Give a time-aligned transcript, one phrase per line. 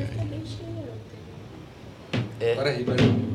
[0.00, 0.42] ai, ai.
[2.40, 3.26] É, Peraí, peraí.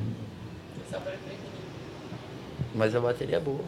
[2.76, 3.64] mas a bateria é boa.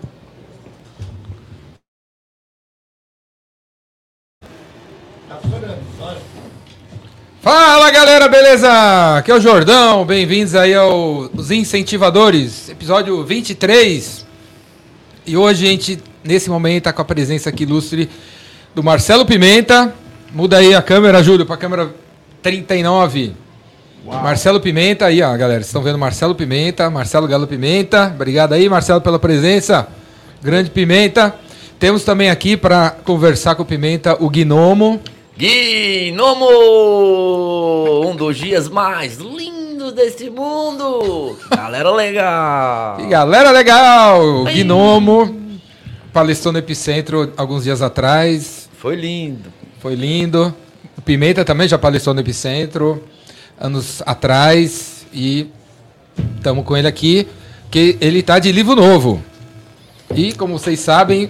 [7.41, 9.17] Fala galera, beleza?
[9.17, 14.25] Aqui é o Jordão, bem-vindos aí aos Incentivadores, episódio 23.
[15.25, 18.09] E hoje a gente, nesse momento, tá com a presença aqui ilustre
[18.73, 19.93] do Marcelo Pimenta.
[20.31, 21.93] Muda aí a câmera, Júlio, pra câmera
[22.43, 23.33] 39.
[24.05, 28.11] Marcelo Pimenta, aí ó, galera, vocês estão vendo Marcelo Pimenta, Marcelo Galo Pimenta.
[28.13, 29.87] Obrigado aí, Marcelo, pela presença.
[30.41, 31.33] Grande Pimenta.
[31.79, 35.01] Temos também aqui para conversar com o Pimenta o Gnomo.
[35.37, 36.45] Gnomo!
[38.09, 41.37] Um dos dias mais lindos desse mundo!
[41.49, 42.99] Galera legal!
[42.99, 44.45] E galera legal!
[44.45, 44.63] Ai.
[44.63, 45.43] Gnomo
[46.13, 48.69] palestrou no Epicentro alguns dias atrás.
[48.77, 49.51] Foi lindo.
[49.79, 50.53] Foi lindo.
[50.97, 53.03] O Pimenta também já palestrou no Epicentro
[53.59, 55.05] anos atrás.
[55.13, 55.47] E
[56.37, 57.27] estamos com ele aqui,
[57.69, 59.21] que ele tá de livro novo.
[60.15, 61.29] E como vocês sabem,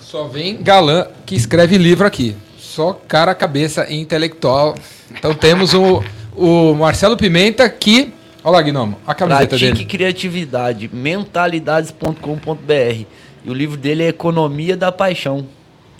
[0.00, 2.36] só vem galã que escreve livro aqui.
[2.58, 4.74] Só cara, cabeça e intelectual.
[5.10, 6.02] Então temos o,
[6.36, 8.12] o Marcelo Pimenta que.
[8.42, 9.84] Olha lá, Gnomo, a camiseta Pratique dele.
[9.84, 13.04] criatividade, mentalidades.com.br.
[13.44, 15.46] E o livro dele é Economia da Paixão.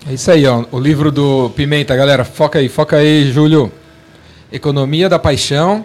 [0.08, 0.64] É isso aí, ó.
[0.72, 2.24] O livro do Pimenta, galera.
[2.24, 3.70] Foca aí, foca aí, Júlio.
[4.52, 5.84] Economia da Paixão.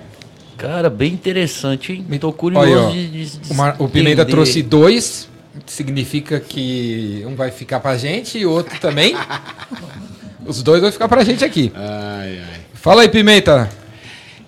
[0.57, 2.05] Cara, bem interessante, hein?
[2.19, 4.31] Tô curioso Olha, ó, de, de- de O, Mar- o Pimenta entender.
[4.31, 5.27] trouxe dois.
[5.65, 9.15] Significa que um vai ficar pra gente e o outro também.
[10.45, 11.71] Os dois vão ficar pra gente aqui.
[11.75, 12.59] Ai, ai.
[12.73, 13.69] Fala aí, Pimenta.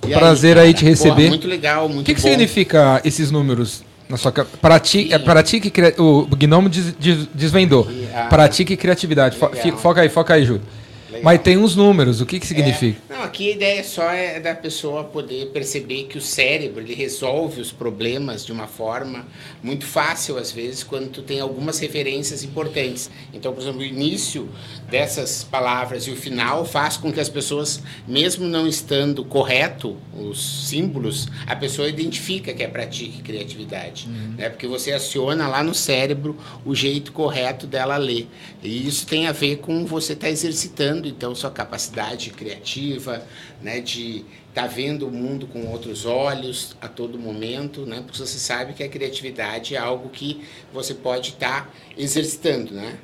[0.07, 0.89] E Prazer aí te cara?
[0.89, 1.15] receber.
[1.15, 5.19] Porra, muito legal, muito O que, que significa esses números na sua ca- Pratique, é,
[5.19, 7.87] pratique cria- o Gnomo des- des- desvendou.
[7.91, 9.37] E a- Pratique criatividade.
[9.37, 9.61] Fo- Legal.
[9.61, 10.61] fi- foca aí, foca aí, Júlio.
[11.09, 11.21] Legal.
[11.23, 12.21] Mas tem uns números.
[12.21, 12.97] O que, que significa?
[13.06, 17.61] É, aqui a ideia só é da pessoa poder perceber que o cérebro ele resolve
[17.61, 19.27] os problemas de uma forma
[19.61, 23.09] muito fácil às vezes quando tu tem algumas referências importantes.
[23.33, 24.49] Então, por exemplo, o início
[24.89, 30.67] dessas palavras e o final faz com que as pessoas, mesmo não estando correto os
[30.67, 34.49] símbolos, a pessoa identifica que é pratique criatividade, né?
[34.49, 38.27] Porque você aciona lá no cérebro o jeito correto dela ler.
[38.63, 43.16] E isso tem a ver com você estar exercitando então sua capacidade criativa,
[43.61, 44.25] né, de
[44.57, 48.01] estar vendo o mundo com outros olhos a todo momento, né?
[48.03, 50.41] Porque você sabe que a criatividade é algo que
[50.73, 52.95] você pode estar exercitando, né?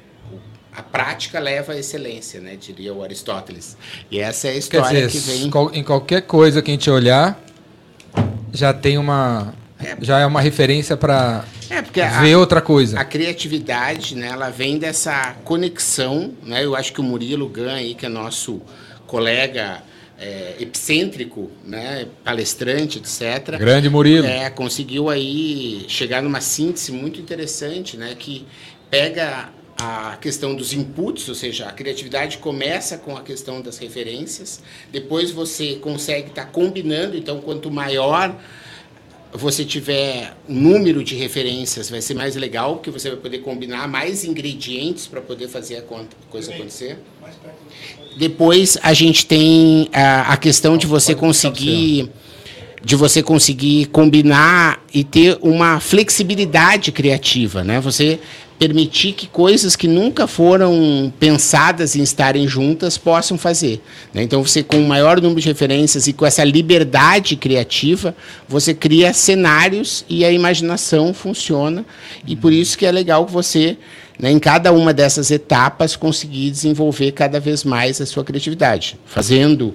[0.75, 2.55] A prática leva à excelência, né?
[2.55, 3.77] Diria o Aristóteles.
[4.09, 5.79] E essa é a história dizer, que vem.
[5.79, 7.39] em qualquer coisa que a gente olhar,
[8.51, 9.53] já tem uma.
[10.01, 12.99] Já é uma referência para É, porque a, ver outra coisa.
[12.99, 16.65] A criatividade, né, ela vem dessa conexão, né?
[16.65, 18.61] Eu acho que o Murilo Gan aí, que é nosso
[19.05, 19.83] colega
[20.23, 23.57] é, epicêntrico, né, palestrante, etc.
[23.57, 24.25] Grande Murilo.
[24.25, 28.45] É, conseguiu aí chegar numa síntese muito interessante, né, que
[28.89, 34.61] pega a questão dos inputs, ou seja, a criatividade começa com a questão das referências,
[34.91, 38.39] depois você consegue estar combinando, então quanto maior
[39.33, 43.87] você tiver um número de referências, vai ser mais legal, porque você vai poder combinar
[43.87, 45.81] mais ingredientes para poder fazer a
[46.29, 46.99] coisa acontecer.
[48.17, 52.09] Depois a gente tem a, a questão de você conseguir
[52.85, 57.79] de você conseguir combinar e ter uma flexibilidade criativa, né?
[57.79, 58.19] Você
[58.59, 63.81] permitir que coisas que nunca foram pensadas em estarem juntas possam fazer.
[64.13, 64.23] né?
[64.23, 68.15] Então você com um maior número de referências e com essa liberdade criativa,
[68.47, 71.85] você cria cenários e a imaginação funciona
[72.27, 73.77] e por isso que é legal que você
[74.19, 79.73] né, em cada uma dessas etapas conseguir desenvolver cada vez mais a sua criatividade, fazendo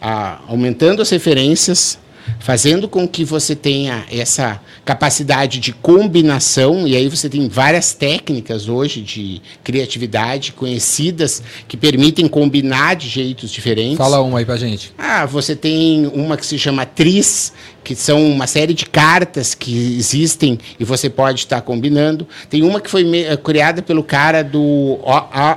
[0.00, 1.98] a- aumentando as referências,
[2.40, 8.68] fazendo com que você tenha essa capacidade de combinação, e aí você tem várias técnicas
[8.68, 13.96] hoje de criatividade conhecidas que permitem combinar de jeitos diferentes.
[13.96, 14.92] Fala uma aí pra gente.
[14.98, 17.52] Ah, você tem uma que se chama Tris,
[17.86, 22.26] que são uma série de cartas que existem e você pode estar combinando.
[22.50, 24.98] Tem uma que foi eh, criada pelo cara do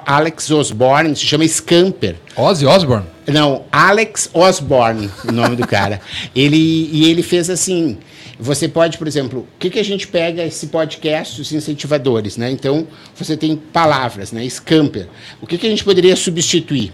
[0.05, 2.17] Alex Osborne, se chama Scamper.
[2.35, 3.07] Ozzy Osbourne?
[3.25, 5.99] Não, Alex Osborne, o nome do cara.
[6.35, 7.97] Ele, e ele fez assim.
[8.39, 12.51] Você pode, por exemplo, o que, que a gente pega esse podcast, os incentivadores, né?
[12.51, 14.47] Então, você tem palavras, né?
[14.47, 15.07] Scamper.
[15.41, 16.93] O que, que a gente poderia substituir?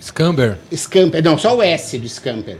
[0.00, 0.58] Scamber.
[0.72, 2.58] Scamper, não, só o S do Scamper.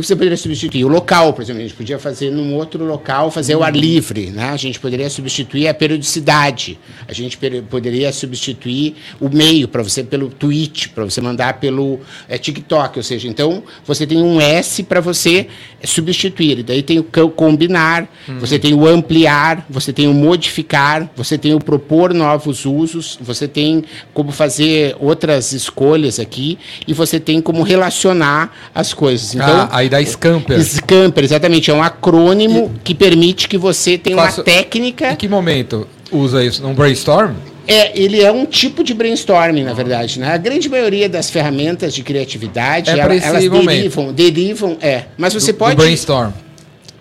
[0.00, 0.84] Que você poderia substituir?
[0.84, 4.30] O local, por exemplo, a gente podia fazer num outro local, fazer o ar livre,
[4.30, 4.50] né?
[4.50, 10.28] A gente poderia substituir a periodicidade, a gente poderia substituir o meio para você pelo
[10.28, 15.00] tweet, para você mandar pelo é, TikTok, ou seja, então você tem um S para
[15.00, 15.46] você
[15.84, 18.38] substituir, e daí tem o combinar, uhum.
[18.38, 23.46] você tem o ampliar, você tem o modificar, você tem o propor novos usos, você
[23.46, 23.84] tem
[24.14, 29.34] como fazer outras escolhas aqui e você tem como relacionar as coisas.
[29.34, 30.62] Então, ah, aí da Scamper.
[30.62, 31.70] Scamper, exatamente.
[31.70, 32.78] É um acrônimo e...
[32.80, 34.40] que permite que você tenha Faço...
[34.40, 35.12] uma técnica.
[35.12, 36.62] Em que momento usa isso?
[36.62, 37.34] Num brainstorm?
[37.66, 40.18] É, ele é um tipo de brainstorming, na verdade.
[40.18, 40.32] Né?
[40.32, 45.04] A grande maioria das ferramentas de criatividade, é ela, elas derivam, derivam, é.
[45.16, 45.76] Mas você do, pode.
[45.76, 46.32] Do brainstorm.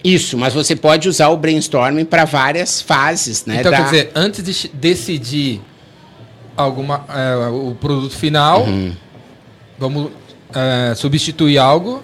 [0.03, 3.58] Isso, mas você pode usar o brainstorming para várias fases, né?
[3.60, 3.77] Então, da...
[3.77, 5.62] quer dizer, antes de decidir
[6.58, 8.94] alguma, é, o produto final, uhum.
[9.77, 10.10] vamos
[10.53, 12.03] é, substituir algo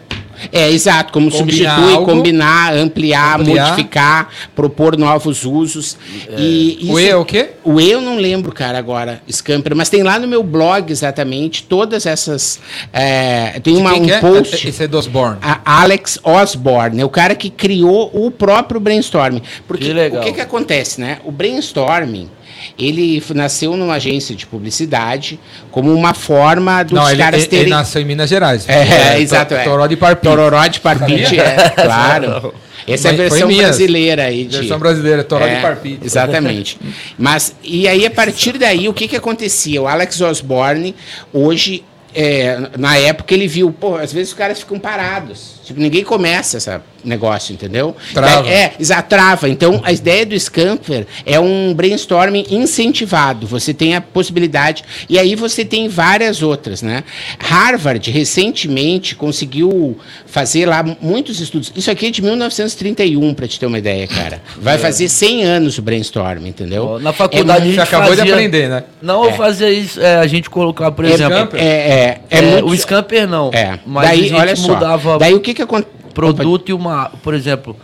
[0.52, 5.98] é, exato, como combinar substitui, algo, combinar, ampliar, ampliar, modificar, propor novos usos.
[6.30, 6.40] É.
[6.40, 7.50] E isso, o E é o quê?
[7.64, 11.64] O E eu não lembro, cara, agora, Scamper, mas tem lá no meu blog exatamente
[11.64, 12.60] todas essas.
[12.94, 14.20] É, tem uma, um é?
[14.20, 14.68] post.
[14.68, 15.38] Esse é do Osborne.
[15.66, 19.42] Alex Osborne, é o cara que criou o próprio brainstorming.
[19.68, 21.20] Porque que o que, que acontece, né?
[21.24, 22.30] O brainstorming
[22.78, 25.40] ele nasceu numa agência de publicidade
[25.72, 27.66] como uma forma dos Não, caras ele, terem...
[27.66, 28.68] ele nasceu em Minas Gerais.
[28.68, 29.54] É, é exato.
[29.54, 29.64] É.
[29.64, 30.24] Toró de Parpite.
[30.24, 32.54] Tororó de Parpite, é, claro.
[32.88, 34.46] Essa é a versão brasileira aí.
[34.46, 34.60] De...
[34.60, 36.00] Versão brasileira, Toró é, de Parpite.
[36.06, 36.80] Exatamente.
[37.20, 39.82] Mas, e aí, a partir daí, o que que acontecia?
[39.82, 40.96] O Alex Osborne,
[41.34, 41.84] hoje,
[42.16, 45.57] é, na época, ele viu, pô, às vezes os caras ficam parados.
[45.68, 46.70] Tipo, ninguém começa esse
[47.04, 47.94] negócio, entendeu?
[48.14, 48.48] Trava.
[48.48, 49.50] É, exato, trava.
[49.50, 53.46] Então, a ideia do Scamper é um brainstorming incentivado.
[53.48, 54.86] Você tem a possibilidade.
[55.10, 57.04] E aí você tem várias outras, né?
[57.38, 61.70] Harvard, recentemente, conseguiu fazer lá muitos estudos.
[61.76, 64.42] Isso aqui é de 1931, para te ter uma ideia, cara.
[64.58, 64.78] Vai é.
[64.78, 66.98] fazer 100 anos o brainstorming, entendeu?
[66.98, 68.24] Na faculdade é, a gente acabou fazia...
[68.24, 68.84] de aprender, né?
[69.02, 69.34] Não, é.
[69.34, 71.58] fazia isso, é, a gente colocava, por exemplo...
[71.58, 72.68] É, é, é, muito...
[72.68, 73.52] O Scamper não.
[73.54, 73.78] É.
[73.86, 74.74] Mas Daí, olha só.
[74.74, 75.18] Mudava...
[75.18, 75.92] Daí o que que acontece?
[76.14, 77.76] Produto e uma, por exemplo.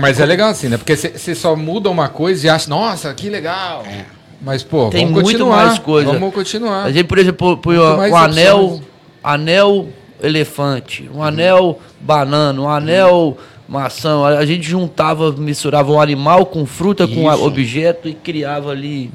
[0.00, 0.76] Mas é legal assim, né?
[0.76, 3.84] Porque você só muda uma coisa e acha, nossa, que legal.
[3.86, 4.04] É.
[4.40, 5.66] Mas, pô, tem vamos muito continuar.
[5.66, 6.12] mais coisa.
[6.12, 6.84] Vamos continuar.
[6.84, 8.80] A gente, por exemplo, põe um anel,
[9.22, 9.88] anel
[10.22, 13.36] elefante, um anel banana, um anel
[13.68, 14.24] maçã.
[14.24, 17.14] A gente juntava, misturava um animal com fruta, Isso.
[17.14, 19.10] com objeto e criava ali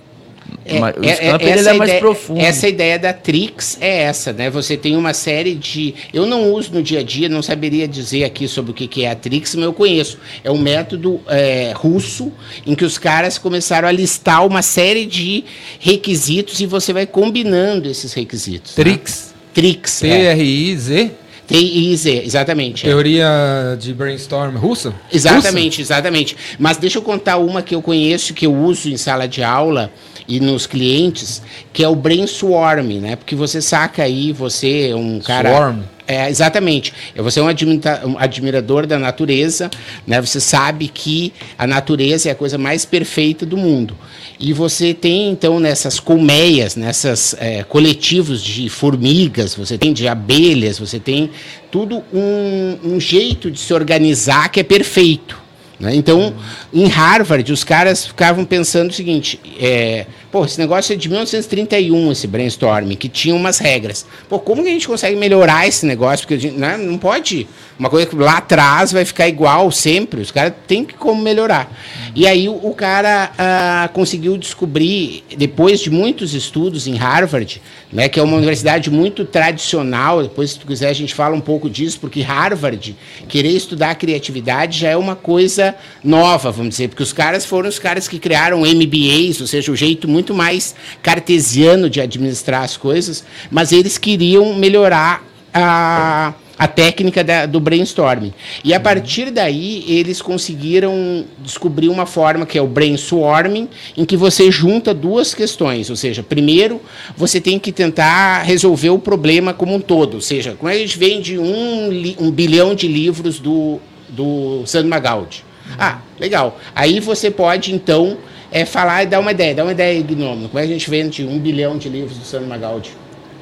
[0.66, 2.40] é, Mas, o é, é, ele é mais profundo.
[2.40, 4.50] Essa ideia da Trix é essa, né?
[4.50, 5.94] Você tem uma série de.
[6.14, 9.12] Eu não uso no dia a dia, não saberia dizer aqui sobre o que é
[9.12, 10.18] a Trix, mas eu conheço.
[10.44, 12.32] É um método é, russo
[12.66, 15.44] em que os caras começaram a listar uma série de
[15.80, 18.74] requisitos e você vai combinando esses requisitos.
[18.74, 19.28] Trix?
[19.28, 19.34] Né?
[19.54, 20.00] Trix.
[20.00, 21.12] T-R-I-Z?
[21.48, 22.86] T-I-Z, exatamente.
[22.86, 22.90] É.
[22.90, 23.28] Teoria
[23.74, 23.76] é.
[23.76, 24.94] de brainstorm russa?
[25.12, 25.94] Exatamente, russa?
[25.94, 26.38] exatamente.
[26.58, 29.92] Mas deixa eu contar uma que eu conheço, que eu uso em sala de aula
[30.28, 33.16] e nos clientes, que é o brainstorm, né?
[33.16, 35.50] Porque você saca aí, você é um cara.
[35.50, 35.94] Swarm.
[36.06, 36.94] É, exatamente.
[37.16, 39.72] Você é um, um admirador da natureza,
[40.06, 40.20] né?
[40.20, 43.96] Você sabe que a natureza é a coisa mais perfeita do mundo.
[44.38, 50.78] E você tem, então, nessas colmeias, nessas é, coletivos de formigas, você tem de abelhas,
[50.78, 51.30] você tem
[51.72, 55.43] tudo um, um jeito de se organizar que é perfeito.
[55.80, 55.96] Né?
[55.96, 56.34] Então,
[56.74, 62.12] em Harvard, os caras ficavam pensando o seguinte: é, pô, esse negócio é de 1931,
[62.12, 64.04] esse brainstorming, que tinha umas regras.
[64.28, 66.26] Pô, como que a gente consegue melhorar esse negócio?
[66.26, 67.48] Porque gente, né, não pode.
[67.78, 70.22] Uma coisa que lá atrás vai ficar igual sempre.
[70.22, 71.72] Os caras têm que como melhorar.
[72.16, 77.62] E aí o, o cara ah, conseguiu descobrir, depois de muitos estudos em Harvard,
[77.92, 80.24] né, que é uma universidade muito tradicional.
[80.24, 82.96] Depois, se tu quiser, a gente fala um pouco disso, porque Harvard,
[83.28, 87.78] querer estudar criatividade já é uma coisa nova, vamos dizer, porque os caras foram os
[87.78, 93.26] caras que criaram MBAs, ou seja, o jeito muito mais cartesiano de administrar as coisas,
[93.50, 98.34] mas eles queriam melhorar a a técnica da, do brainstorming.
[98.64, 104.16] E a partir daí, eles conseguiram descobrir uma forma que é o brainstorming, em que
[104.16, 105.90] você junta duas questões.
[105.90, 106.82] Ou seja, primeiro,
[107.18, 110.16] você tem que tentar resolver o problema como um todo.
[110.16, 111.90] Ou seja, como a gente vende um,
[112.20, 115.44] um bilhão de livros do, do Sandro Magaldi.
[115.78, 116.60] Ah, legal.
[116.76, 118.18] Aí você pode, então,
[118.54, 119.56] é, falar e dar uma ideia.
[119.56, 120.48] Dá uma ideia, Gnome.
[120.48, 122.92] Como é que a gente vende um bilhão de livros do Sandro Magaldi?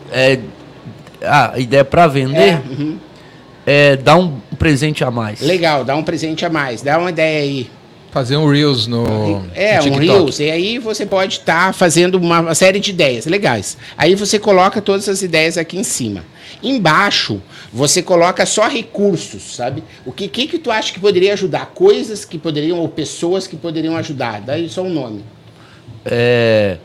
[0.09, 0.39] É
[1.21, 2.97] a ideia para vender é, uhum.
[3.65, 5.41] é dar um presente a mais.
[5.41, 6.81] Legal, dá um presente a mais.
[6.81, 7.69] Dá uma ideia aí.
[8.11, 9.45] Fazer um Reels no.
[9.55, 10.39] É, no um Reels.
[10.39, 13.77] E aí você pode estar tá fazendo uma, série de ideias legais.
[13.97, 16.23] Aí você coloca todas as ideias aqui em cima.
[16.61, 17.41] Embaixo,
[17.71, 19.81] você coloca só recursos, sabe?
[20.05, 21.67] O que, que, que tu acha que poderia ajudar?
[21.67, 24.41] Coisas que poderiam, ou pessoas que poderiam ajudar.
[24.41, 25.23] Daí só um nome.
[26.05, 26.77] É.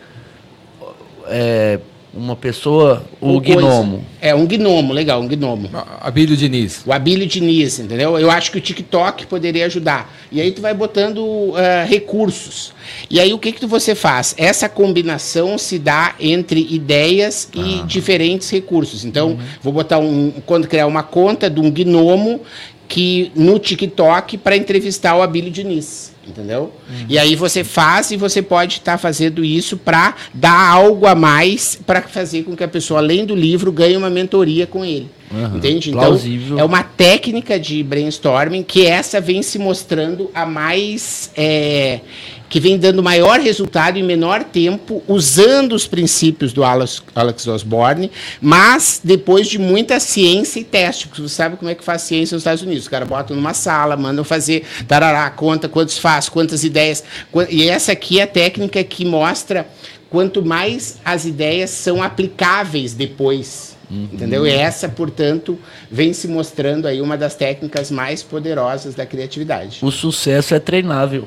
[1.28, 1.80] É
[2.14, 4.04] uma pessoa, o gnomo.
[4.20, 5.70] É, um gnomo, legal, um gnomo.
[6.00, 6.82] Abílio Diniz.
[6.86, 8.18] O Abílio Diniz, entendeu?
[8.18, 10.12] Eu acho que o TikTok poderia ajudar.
[10.32, 11.54] E aí tu vai botando uh,
[11.86, 12.72] recursos.
[13.10, 14.34] E aí o que que você faz?
[14.38, 17.84] Essa combinação se dá entre ideias e ah.
[17.86, 19.04] diferentes recursos.
[19.04, 19.38] Então, uhum.
[19.62, 22.40] vou botar um, quando criar uma conta de um gnomo
[22.88, 26.73] que no TikTok para entrevistar o Abílio Diniz entendeu?
[26.88, 27.06] Uhum.
[27.09, 31.14] E aí você faz e você pode estar tá fazendo isso para dar algo a
[31.14, 35.11] mais para fazer com que a pessoa, além do livro, ganhe uma mentoria com ele.
[35.30, 35.56] Uhum.
[35.56, 35.90] Entende?
[35.90, 36.59] Então, Plausível.
[36.59, 41.30] é uma técnica de brainstorming que essa vem se mostrando a mais.
[41.37, 42.00] É,
[42.48, 48.10] que vem dando maior resultado em menor tempo, usando os princípios do Alex, Alex Osborne,
[48.40, 52.34] mas depois de muita ciência e teste, porque você sabe como é que faz ciência
[52.34, 52.84] nos Estados Unidos.
[52.84, 57.02] Os caras botam numa sala, mandam fazer, tarará, conta quantos faz, quantas ideias.
[57.50, 59.66] E essa aqui é a técnica que mostra
[60.08, 63.76] quanto mais as ideias são aplicáveis depois.
[63.90, 64.08] Uhum.
[64.12, 64.46] Entendeu?
[64.46, 65.58] E essa, portanto,
[65.90, 69.78] vem se mostrando aí uma das técnicas mais poderosas da criatividade.
[69.82, 71.26] O sucesso é treinável.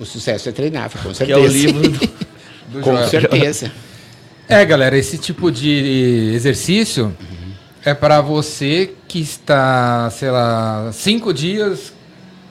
[0.00, 1.26] O sucesso é treinável, com certeza.
[1.26, 1.82] Que é o livro
[2.72, 3.70] do, do Com certeza.
[4.48, 7.52] É, galera, esse tipo de exercício uhum.
[7.84, 11.92] é para você que está, sei lá, cinco dias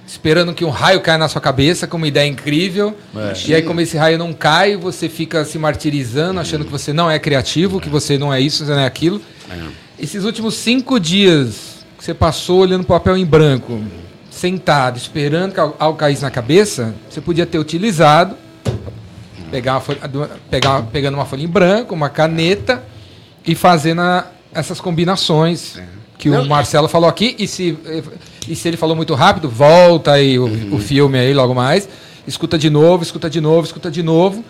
[0.10, 2.98] esperando que um raio caia na sua cabeça com uma ideia incrível.
[3.16, 3.34] É.
[3.48, 7.10] E aí, como esse raio não cai, você fica se martirizando, achando que você não
[7.12, 9.22] é criativo, que você não é isso, você não é aquilo.
[9.50, 9.56] É.
[10.00, 13.84] Esses últimos cinco dias que você passou olhando para o papel em branco,
[14.30, 18.36] sentado, esperando que algo caísse na cabeça, você podia ter utilizado,
[19.50, 20.00] pegar uma folha,
[20.50, 22.84] pegar, pegando uma folha em branco, uma caneta
[23.46, 24.02] e fazendo
[24.54, 25.84] essas combinações é.
[26.18, 27.36] que Não, o Marcelo falou aqui.
[27.40, 27.78] E se,
[28.48, 30.76] e se ele falou muito rápido, volta aí o, uhum.
[30.76, 31.90] o filme aí logo mais.
[32.28, 34.44] Escuta de novo, escuta de novo, escuta de novo.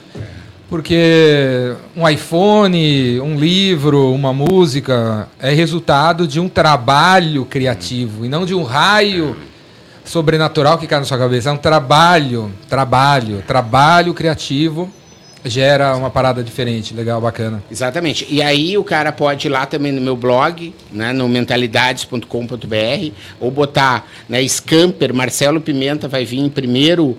[0.69, 8.45] Porque um iPhone, um livro, uma música é resultado de um trabalho criativo e não
[8.45, 9.35] de um raio
[10.09, 11.49] sobrenatural que cai na sua cabeça.
[11.49, 14.89] É um trabalho, trabalho, trabalho criativo
[15.45, 17.63] gera uma parada diferente, legal, bacana.
[17.71, 18.27] Exatamente.
[18.29, 23.49] E aí o cara pode ir lá também no meu blog, né, no mentalidades.com.br, ou
[23.49, 27.17] botar né, Scamper, Marcelo Pimenta vai vir em primeiro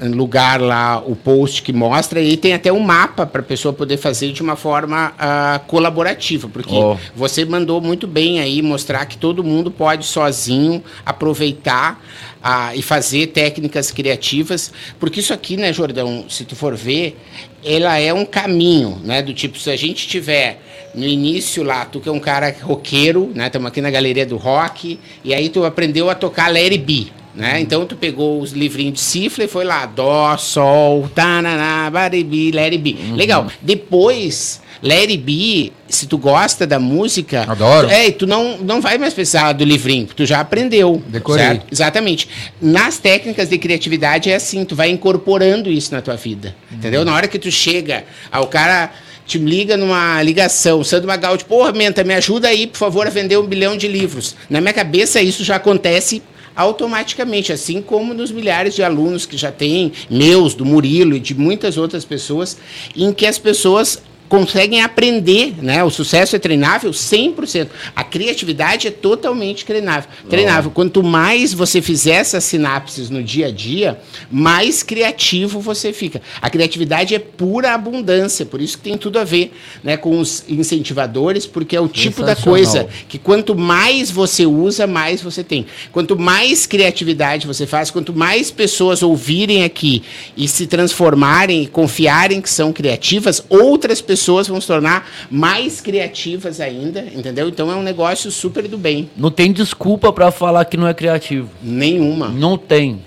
[0.00, 3.96] lugar lá o post que mostra e tem até um mapa para a pessoa poder
[3.96, 6.96] fazer de uma forma uh, colaborativa, porque oh.
[7.14, 12.02] você mandou muito bem aí mostrar que todo mundo pode sozinho aproveitar
[12.38, 17.18] uh, e fazer técnicas criativas, porque isso aqui, né, Jordão, se tu for ver,
[17.64, 20.62] ela é um caminho, né, do tipo se a gente tiver
[20.94, 24.36] no início lá, tu que é um cara roqueiro, né, estamos aqui na galeria do
[24.36, 27.60] rock, e aí tu aprendeu a tocar Larry B, né?
[27.60, 32.98] Então tu pegou os livrinhos de cifra e foi lá, dó, sol, tananá, baribi, lerbi.
[33.00, 33.14] Uhum.
[33.14, 33.46] Legal.
[33.60, 37.88] Depois, lerbi, se tu gosta da música, Adoro.
[37.88, 41.02] é, tu não, não vai mais precisar do livrinho, tu já aprendeu.
[41.06, 41.44] Decorei.
[41.44, 41.66] Certo?
[41.70, 42.28] Exatamente.
[42.60, 46.54] Nas técnicas de criatividade é assim, tu vai incorporando isso na tua vida.
[46.70, 46.78] Uhum.
[46.78, 47.04] Entendeu?
[47.04, 48.90] Na hora que tu chega, ao cara
[49.26, 53.10] te liga numa ligação, Sandro Magal, tipo, porra, Menta, me ajuda aí, por favor, a
[53.10, 54.34] vender um bilhão de livros.
[54.48, 56.22] Na minha cabeça, isso já acontece
[56.58, 61.32] automaticamente, assim como nos milhares de alunos que já tem, meus, do Murilo e de
[61.32, 62.58] muitas outras pessoas,
[62.96, 65.82] em que as pessoas conseguem aprender, né?
[65.82, 67.68] O sucesso é treinável 100%.
[67.96, 70.10] A criatividade é totalmente treinável.
[70.28, 70.70] Treinável.
[70.70, 73.98] Quanto mais você fizer essas sinapses no dia a dia,
[74.30, 76.20] mais criativo você fica.
[76.40, 80.44] A criatividade é pura abundância, por isso que tem tudo a ver, né, com os
[80.48, 85.66] incentivadores, porque é o tipo da coisa que quanto mais você usa, mais você tem.
[85.90, 90.02] Quanto mais criatividade você faz, quanto mais pessoas ouvirem aqui
[90.36, 95.80] e se transformarem e confiarem que são criativas, outras pessoas pessoas vão se tornar mais
[95.80, 97.48] criativas ainda, entendeu?
[97.48, 99.08] Então é um negócio super do bem.
[99.16, 101.48] Não tem desculpa para falar que não é criativo.
[101.62, 102.28] Nenhuma.
[102.28, 103.00] Não tem.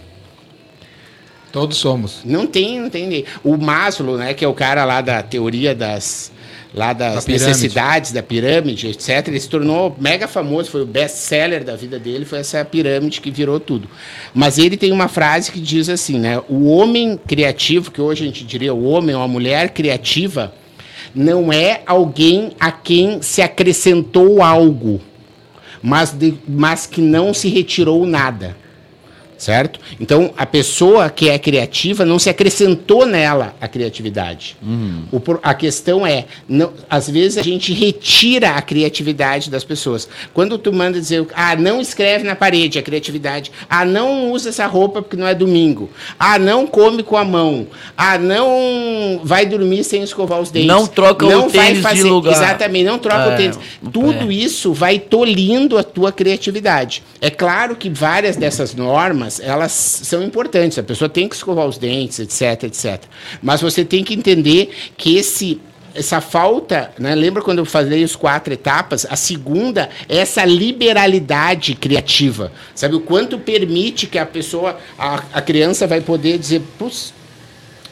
[1.51, 2.22] Todos somos.
[2.24, 3.25] Não tem, não tem.
[3.44, 6.31] O Maslow, né, que é o cara lá da teoria das
[6.74, 9.27] lá das da necessidades da pirâmide, etc.
[9.27, 13.29] Ele se tornou mega famoso, foi o best-seller da vida dele, foi essa pirâmide que
[13.29, 13.90] virou tudo.
[14.33, 16.42] Mas ele tem uma frase que diz assim, né?
[16.48, 20.53] O homem criativo, que hoje a gente diria o homem ou a mulher criativa,
[21.14, 25.02] não é alguém a quem se acrescentou algo,
[25.82, 28.56] mas, de, mas que não se retirou nada.
[29.42, 29.80] Certo?
[30.00, 34.56] Então, a pessoa que é criativa não se acrescentou nela a criatividade.
[34.62, 35.06] Uhum.
[35.12, 40.08] O, a questão é, não, às vezes a gente retira a criatividade das pessoas.
[40.32, 44.68] Quando tu manda dizer, ah, não escreve na parede a criatividade, ah, não usa essa
[44.68, 47.66] roupa porque não é domingo, ah, não come com a mão,
[47.98, 52.10] ah, não vai dormir sem escovar os dentes, não troca não o tênis fazer, de
[52.10, 53.60] lugar, exatamente, não troca é, o tênis.
[53.92, 54.34] Tudo é.
[54.36, 57.01] isso vai tolindo a tua criatividade.
[57.20, 60.77] É claro que várias dessas normas elas, elas são importantes.
[60.77, 63.03] A pessoa tem que escovar os dentes, etc, etc.
[63.41, 65.61] Mas você tem que entender que esse
[65.94, 67.13] essa falta, né?
[67.13, 69.05] lembra quando eu falei os quatro etapas?
[69.09, 72.50] A segunda é essa liberalidade criativa.
[72.74, 77.13] Sabe o quanto permite que a pessoa, a, a criança vai poder dizer, putz,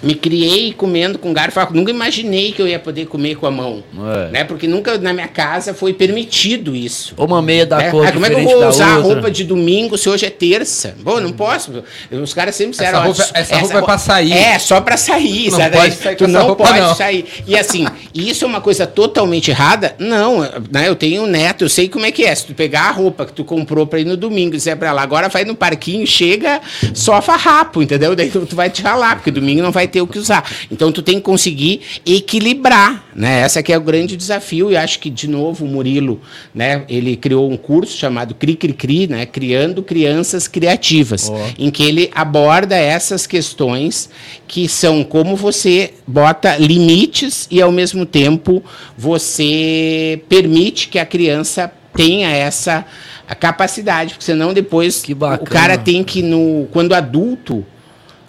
[0.01, 1.59] me criei comendo com garfo.
[1.71, 3.83] Nunca imaginei que eu ia poder comer com a mão.
[3.93, 4.31] É.
[4.31, 4.43] Né?
[4.43, 7.13] Porque nunca na minha casa foi permitido isso.
[7.17, 7.91] Uma meia da né?
[7.91, 10.29] cor ah, Como é que eu vou usar a roupa de domingo se hoje é
[10.29, 10.95] terça?
[11.01, 11.83] Bom, não posso.
[12.11, 12.99] Os caras sempre disseram...
[12.99, 14.33] Essa roupa, essa essa roupa é pra sair.
[14.33, 15.51] É, só pra sair.
[15.51, 15.77] Não sabe?
[15.77, 16.95] pode sair tu não pode não.
[16.95, 17.25] sair.
[17.45, 19.95] E assim, isso é uma coisa totalmente errada?
[19.99, 20.41] Não.
[20.71, 20.87] Né?
[20.87, 22.33] Eu tenho um neto, eu sei como é que é.
[22.33, 24.91] Se tu pegar a roupa que tu comprou pra ir no domingo e dizer pra
[24.91, 26.61] lá, agora vai no parquinho, chega,
[26.93, 28.15] só farrapo, entendeu?
[28.15, 30.49] Daí tu, tu vai te ralar, porque domingo não vai ter o que usar.
[30.71, 33.41] Então tu tem que conseguir equilibrar, né?
[33.41, 36.21] Essa que é o grande desafio e acho que de novo o Murilo,
[36.53, 41.37] né, ele criou um curso chamado Cri Cri Cri, né, criando crianças criativas, oh.
[41.57, 44.09] em que ele aborda essas questões
[44.47, 48.63] que são como você bota limites e ao mesmo tempo
[48.97, 52.85] você permite que a criança tenha essa
[53.27, 55.03] a capacidade, porque senão depois
[55.39, 57.63] o cara tem que no quando adulto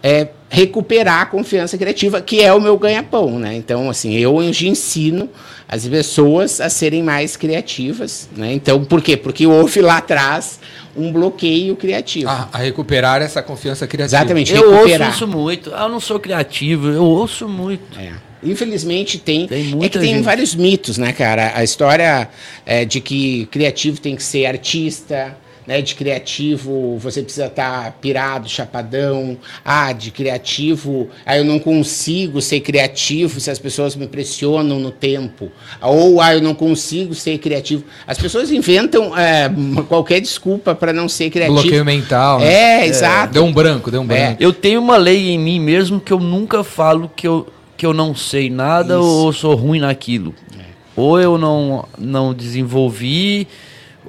[0.02, 3.54] é recuperar a confiança criativa, que é o meu ganha-pão, né?
[3.54, 5.30] Então, assim, eu hoje ensino
[5.68, 8.52] as pessoas a serem mais criativas, né?
[8.52, 9.16] Então, por quê?
[9.16, 10.58] Porque houve lá atrás
[10.96, 12.28] um bloqueio criativo.
[12.28, 14.18] Ah, a recuperar essa confiança criativa.
[14.18, 15.08] Exatamente, eu recuperar.
[15.08, 15.70] ouço isso muito.
[15.70, 17.96] Eu não sou criativo, eu ouço muito.
[17.96, 18.10] É.
[18.42, 19.46] Infelizmente tem.
[19.46, 20.24] tem é que tem gente.
[20.24, 21.52] vários mitos, né, cara?
[21.54, 22.28] A história
[22.66, 27.90] é, de que criativo tem que ser artista, né, de criativo você precisa estar tá
[27.90, 29.36] pirado, chapadão.
[29.64, 34.90] Ah, de criativo, ah, eu não consigo ser criativo se as pessoas me pressionam no
[34.90, 35.50] tempo.
[35.80, 37.84] Ou, ah, eu não consigo ser criativo.
[38.06, 39.50] As pessoas inventam é,
[39.88, 41.60] qualquer desculpa para não ser criativo.
[41.60, 42.40] Bloqueio mental.
[42.40, 42.52] Né?
[42.52, 43.34] É, é, exato.
[43.34, 44.06] Deu um branco, deu um é.
[44.06, 44.42] branco.
[44.42, 47.46] Eu tenho uma lei em mim mesmo que eu nunca falo que eu,
[47.76, 49.02] que eu não sei nada Isso.
[49.02, 50.34] ou sou ruim naquilo.
[50.58, 50.62] É.
[50.96, 53.46] Ou eu não, não desenvolvi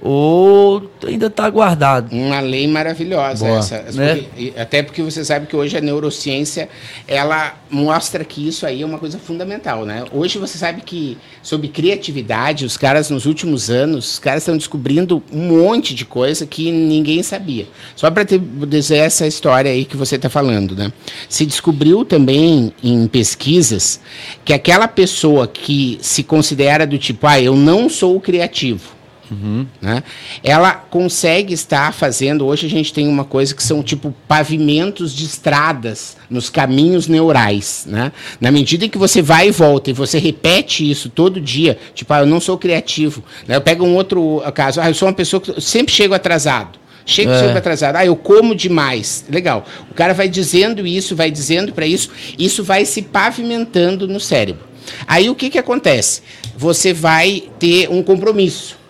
[0.02, 2.12] ou ainda está guardado.
[2.12, 4.16] Uma lei maravilhosa Boa, essa, né?
[4.16, 6.68] porque, até porque você sabe que hoje a neurociência
[7.08, 10.04] ela mostra que isso aí é uma coisa fundamental, né?
[10.12, 15.22] Hoje você sabe que sobre criatividade, os caras nos últimos anos, os caras estão descobrindo
[15.32, 17.68] um monte de coisa que ninguém sabia.
[17.96, 18.24] Só para
[18.68, 20.92] dizer essa história aí que você está falando, né?
[21.30, 24.00] Se descobriu também em pesquisas
[24.44, 29.01] que aquela pessoa que se considera do tipo, ah, eu não sou criativo
[29.32, 29.66] Uhum.
[29.82, 30.04] Né?
[30.44, 32.46] Ela consegue estar fazendo.
[32.46, 37.86] Hoje a gente tem uma coisa que são tipo pavimentos de estradas nos caminhos neurais.
[37.88, 38.12] Né?
[38.42, 42.14] Na medida em que você vai e volta e você repete isso todo dia, tipo,
[42.14, 43.24] ah, eu não sou criativo.
[43.48, 43.56] Né?
[43.56, 46.78] Eu pego um outro caso, ah, eu sou uma pessoa que sempre chego atrasado.
[47.06, 47.40] Chego é.
[47.40, 47.96] sempre atrasado.
[47.96, 49.26] Ah, eu como demais.
[49.30, 49.66] Legal.
[49.90, 54.70] O cara vai dizendo isso, vai dizendo para isso, isso vai se pavimentando no cérebro.
[55.08, 56.22] Aí o que, que acontece?
[56.58, 58.81] Você vai ter um compromisso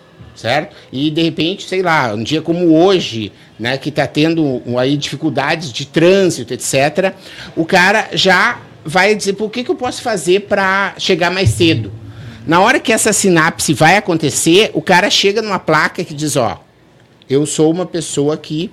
[0.42, 0.74] certo?
[0.92, 5.72] E de repente, sei lá, um dia como hoje, né, que está tendo aí dificuldades
[5.72, 7.14] de trânsito, etc.,
[7.54, 11.92] o cara já vai dizer, por que, que eu posso fazer para chegar mais cedo?
[12.44, 16.60] Na hora que essa sinapse vai acontecer, o cara chega numa placa que diz, ó,
[17.30, 18.68] eu sou uma pessoa que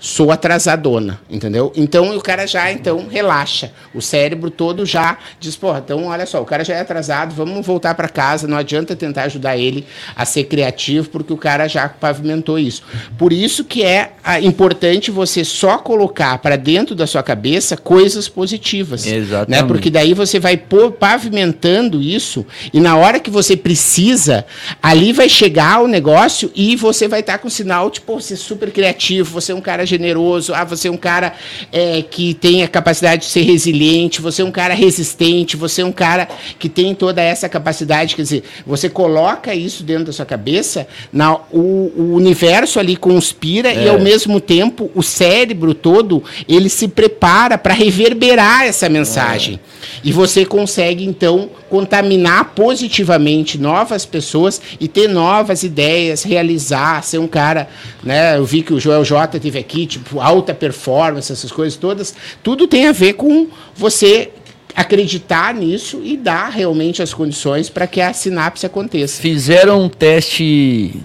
[0.00, 1.72] sou atrasadona, entendeu?
[1.74, 6.40] Então o cara já então relaxa, o cérebro todo já diz, porra, então olha só,
[6.40, 9.84] o cara já é atrasado, vamos voltar para casa, não adianta tentar ajudar ele
[10.14, 12.82] a ser criativo porque o cara já pavimentou isso.
[13.16, 18.28] Por isso que é ah, importante você só colocar para dentro da sua cabeça coisas
[18.28, 19.62] positivas, Exatamente.
[19.62, 19.66] né?
[19.66, 20.56] Porque daí você vai
[20.98, 24.46] pavimentando isso e na hora que você precisa,
[24.82, 28.36] ali vai chegar o negócio e você vai estar tá com sinal tipo, você é
[28.36, 31.32] super criativo, você é um cara generoso, ah, você é um cara
[31.72, 35.84] é, que tem a capacidade de ser resiliente, você é um cara resistente, você é
[35.84, 40.26] um cara que tem toda essa capacidade, quer dizer, você coloca isso dentro da sua
[40.26, 43.84] cabeça, na, o, o universo ali conspira é.
[43.84, 49.58] e ao mesmo tempo o cérebro todo ele se prepara para reverberar essa mensagem.
[49.74, 49.78] É.
[50.04, 57.26] E você consegue então contaminar positivamente novas pessoas e ter novas ideias, realizar, ser um
[57.26, 57.68] cara,
[58.02, 58.36] né?
[58.36, 62.14] Eu vi que o Joel J teve aqui aqui, tipo alta performance, essas coisas todas,
[62.42, 64.30] tudo tem a ver com você
[64.74, 69.20] acreditar nisso e dar realmente as condições para que a sinapse aconteça.
[69.20, 71.00] Fizeram um teste,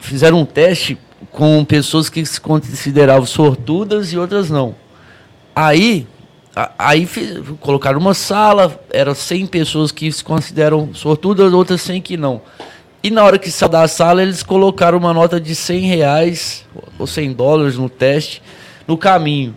[0.00, 0.98] fizeram um teste
[1.30, 4.74] com pessoas que se consideravam sortudas e outras não.
[5.54, 6.06] Aí,
[6.78, 7.08] aí
[7.60, 12.42] colocaram uma sala, eram 100 pessoas que se consideram sortudas, outras 100 que não.
[13.02, 16.66] E na hora que saiu da sala, eles colocaram uma nota de 100 reais
[16.98, 18.42] ou 100 dólares no teste
[18.86, 19.56] no caminho.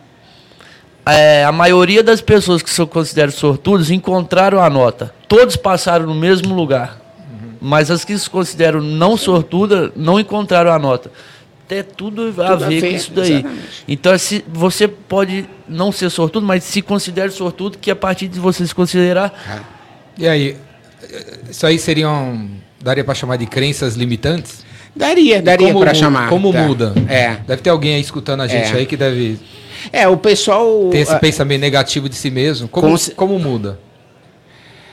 [1.06, 5.13] É, a maioria das pessoas que se consideram sortudas encontraram a nota.
[5.27, 7.01] Todos passaram no mesmo lugar.
[7.17, 7.53] Uhum.
[7.60, 11.12] Mas as que se consideram não sortudas não encontraram a nota.
[11.67, 13.32] Tem tudo a, tudo ver, a ver com isso daí.
[13.34, 13.84] Exatamente.
[13.88, 18.39] Então, se, você pode não ser sortudo, mas se considere sortudo, que a partir de
[18.39, 19.34] você se considerar.
[19.45, 19.60] Ah.
[20.17, 20.58] E aí,
[21.49, 22.49] isso aí seriam
[22.84, 24.65] Daria para chamar de crenças limitantes?
[24.93, 26.30] Daria, daria para chamar.
[26.30, 26.62] Como tá.
[26.63, 26.93] muda?
[27.08, 27.38] É.
[27.48, 28.78] Deve ter alguém aí escutando a gente é.
[28.78, 29.39] aí que deve.
[29.91, 30.89] É, o pessoal.
[30.91, 32.67] Ter esse pensamento negativo de si mesmo.
[32.67, 33.80] Como, como, como muda?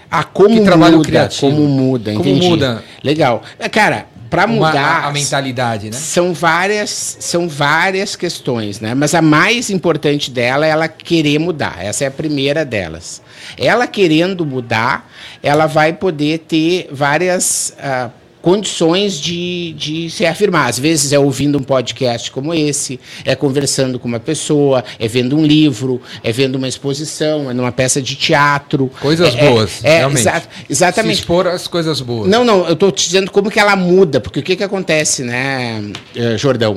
[0.08, 1.52] Ah, como que trabalho muda, criativo.
[1.52, 2.40] Como muda, entendi.
[2.40, 2.82] Como muda.
[3.02, 3.42] Legal.
[3.70, 5.96] Cara, para mudar a, a mentalidade, né?
[5.96, 8.94] São várias, são várias questões, né?
[8.94, 11.84] Mas a mais importante dela é ela querer mudar.
[11.84, 13.20] Essa é a primeira delas.
[13.58, 15.10] Ela querendo mudar,
[15.42, 20.68] ela vai poder ter várias uh, condições de, de se afirmar.
[20.68, 25.36] Às vezes é ouvindo um podcast como esse, é conversando com uma pessoa, é vendo
[25.36, 28.90] um livro, é vendo uma exposição, é numa peça de teatro.
[29.00, 30.20] Coisas é, boas, é, realmente.
[30.20, 31.16] Exa exatamente.
[31.16, 32.28] Se expor as coisas boas.
[32.28, 35.22] Não, não, eu estou te dizendo como que ela muda, porque o que, que acontece,
[35.22, 35.82] né,
[36.14, 36.76] eh, Jordão?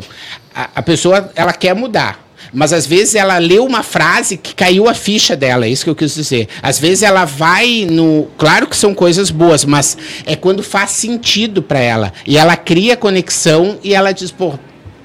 [0.53, 2.22] A, a pessoa, ela quer mudar,
[2.53, 5.89] mas às vezes ela leu uma frase que caiu a ficha dela, é isso que
[5.89, 6.47] eu quis dizer.
[6.61, 8.27] Às vezes ela vai no.
[8.37, 12.13] Claro que são coisas boas, mas é quando faz sentido para ela.
[12.25, 14.53] E ela cria conexão e ela diz, pô,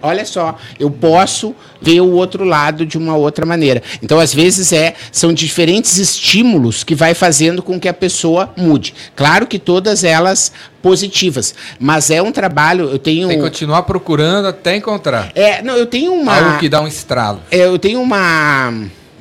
[0.02, 3.82] olha só, eu posso ver o outro lado de uma outra maneira.
[4.02, 8.94] Então, às vezes, é, são diferentes estímulos que vai fazendo com que a pessoa mude.
[9.14, 13.28] Claro que todas elas positivas, mas é um trabalho, eu tenho...
[13.28, 15.30] Tem que continuar procurando até encontrar.
[15.34, 16.36] É, não, eu tenho uma...
[16.36, 17.40] Algo que dá um estralo.
[17.50, 18.72] É, eu tenho uma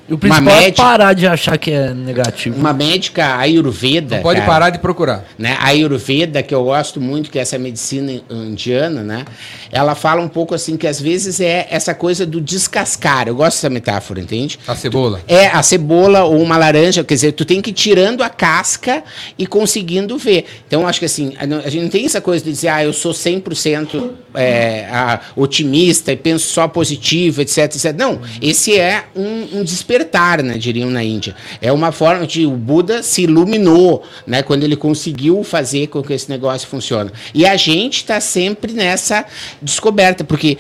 [0.10, 2.58] o principal é médica, é parar de achar que é negativo.
[2.58, 4.18] Uma médica ayurveda.
[4.18, 5.26] Não pode cara, parar de procurar.
[5.38, 5.58] Né?
[5.60, 9.26] A ayurveda, que eu gosto muito, que é essa medicina indiana, né?
[9.70, 13.28] Ela fala um pouco assim que às vezes é essa coisa do descascar.
[13.28, 14.58] Eu gosto dessa metáfora, entende?
[14.66, 15.22] A cebola.
[15.28, 18.30] Tu, é, a cebola ou uma laranja, quer dizer, tu tem que ir tirando a
[18.30, 19.04] casca
[19.38, 20.46] e conseguindo ver.
[20.68, 23.12] Então, acho que assim, a gente não tem essa coisa de dizer, ah, eu sou
[23.12, 27.94] 100% é, a, otimista e penso só positivo, etc, etc.
[27.94, 31.36] Não, esse é um, um despertar despertar, né, diriam na Índia.
[31.62, 36.14] É uma forma de o Buda se iluminou, né, quando ele conseguiu fazer com que
[36.14, 37.12] esse negócio funcione.
[37.34, 39.26] E a gente está sempre nessa
[39.62, 40.58] descoberta, porque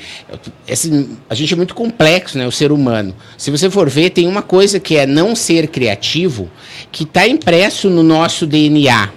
[0.68, 3.16] esse, a gente é muito complexo, né, o ser humano.
[3.38, 6.50] Se você for ver, tem uma coisa que é não ser criativo,
[6.92, 9.10] que está impresso no nosso DNA,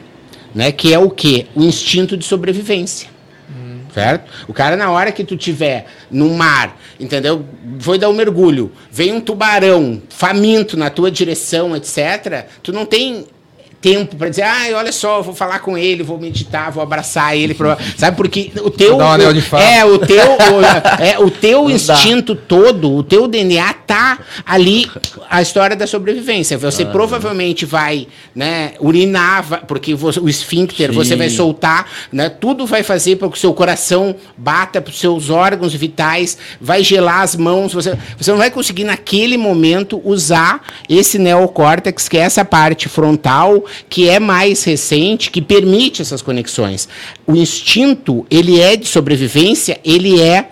[0.55, 1.47] né, que é o quê?
[1.55, 3.20] O instinto de sobrevivência
[3.93, 4.31] certo?
[4.49, 7.45] O cara, na hora que tu tiver no mar, entendeu?
[7.79, 13.27] Foi dar um mergulho, vem um tubarão faminto na tua direção, etc., tu não tem
[13.81, 17.57] tempo para dizer, ah, olha só, vou falar com ele, vou meditar, vou abraçar ele,
[17.97, 18.17] sabe?
[18.17, 19.03] Porque o teu um
[19.59, 20.65] é o teu o,
[21.03, 22.41] é o teu Não instinto dá.
[22.47, 24.91] todo, o teu DNA tá ali
[25.29, 26.59] a história da sobrevivência.
[26.59, 30.95] Você ah, provavelmente vai, né, urinar, porque você, o esfíncter, Sim.
[30.95, 32.29] você vai soltar, né?
[32.29, 36.83] Tudo vai fazer para que o seu coração bata para os seus órgãos vitais, vai
[36.83, 42.21] gelar as mãos, você você não vai conseguir naquele momento usar esse neocórtex, que é
[42.21, 46.89] essa parte frontal que é mais recente, que permite essas conexões.
[47.27, 50.49] O instinto, ele é de sobrevivência, ele é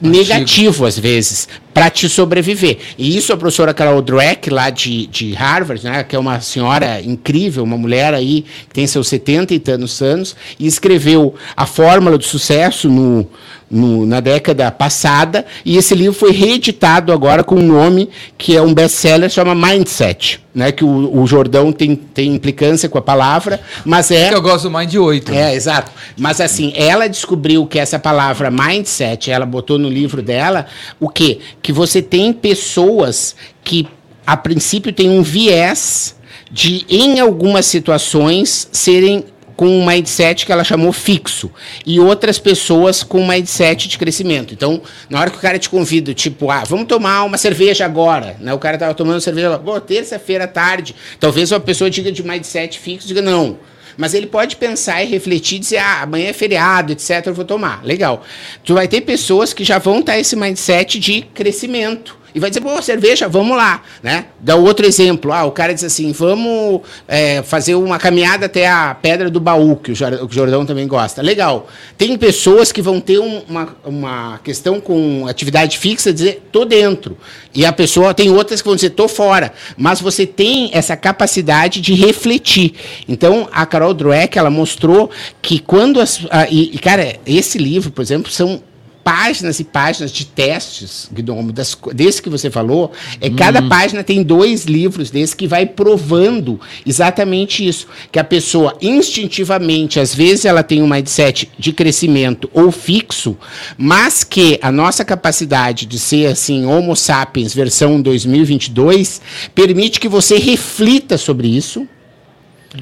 [0.00, 2.78] negativo às vezes para te sobreviver.
[2.98, 7.00] E isso a professora Carol Dweck, lá de, de Harvard, né, que é uma senhora
[7.00, 12.18] incrível, uma mulher aí que tem seus 70 e tantos anos, e escreveu a fórmula
[12.18, 13.28] do sucesso no,
[13.70, 18.60] no, na década passada, e esse livro foi reeditado agora com um nome que é
[18.60, 23.60] um best-seller, chama Mindset, né, que o, o Jordão tem, tem implicância com a palavra,
[23.84, 24.34] mas é...
[24.34, 25.32] Eu gosto do Mind 8.
[25.32, 25.92] É, exato.
[26.18, 30.66] Mas assim, ela descobriu que essa palavra Mindset, ela botou no livro dela,
[30.98, 31.38] o quê?
[31.62, 33.86] Que você tem pessoas que,
[34.26, 36.16] a princípio, têm um viés
[36.50, 39.24] de, em algumas situações, serem
[39.60, 41.50] com um mindset que ela chamou fixo,
[41.84, 44.54] e outras pessoas com um mindset de crescimento.
[44.54, 48.38] Então, na hora que o cara te convida, tipo, ah, vamos tomar uma cerveja agora,
[48.40, 48.54] né?
[48.54, 50.96] O cara tava tomando cerveja, pô, terça-feira à tarde.
[51.18, 53.58] Talvez uma pessoa diga de mindset fixo, diga não.
[54.00, 57.84] Mas ele pode pensar e refletir, dizer, ah, amanhã é feriado, etc, eu vou tomar.
[57.84, 58.24] Legal.
[58.64, 62.60] Tu vai ter pessoas que já vão estar esse mindset de crescimento e vai dizer,
[62.60, 64.26] pô, cerveja, vamos lá, né?
[64.40, 65.32] Dá outro exemplo.
[65.32, 69.76] Ah, o cara diz assim, vamos é, fazer uma caminhada até a Pedra do Baú,
[69.76, 71.22] que o Jordão também gosta.
[71.22, 71.68] Legal.
[71.96, 77.16] Tem pessoas que vão ter um, uma, uma questão com atividade fixa, dizer, tô dentro.
[77.54, 79.52] E a pessoa, tem outras que vão dizer, tô fora.
[79.76, 82.74] Mas você tem essa capacidade de refletir.
[83.08, 85.10] Então, a Carol Dweck, ela mostrou
[85.42, 86.20] que quando as...
[86.30, 88.62] A, e, cara, esse livro, por exemplo, são
[89.02, 93.36] páginas e páginas de testes, Gnomo, das, desse que você falou, é hum.
[93.36, 99.98] cada página tem dois livros desse que vai provando exatamente isso, que a pessoa instintivamente,
[99.98, 103.36] às vezes ela tem um mindset de crescimento ou fixo,
[103.76, 109.20] mas que a nossa capacidade de ser assim Homo sapiens versão 2022
[109.54, 111.86] permite que você reflita sobre isso hum.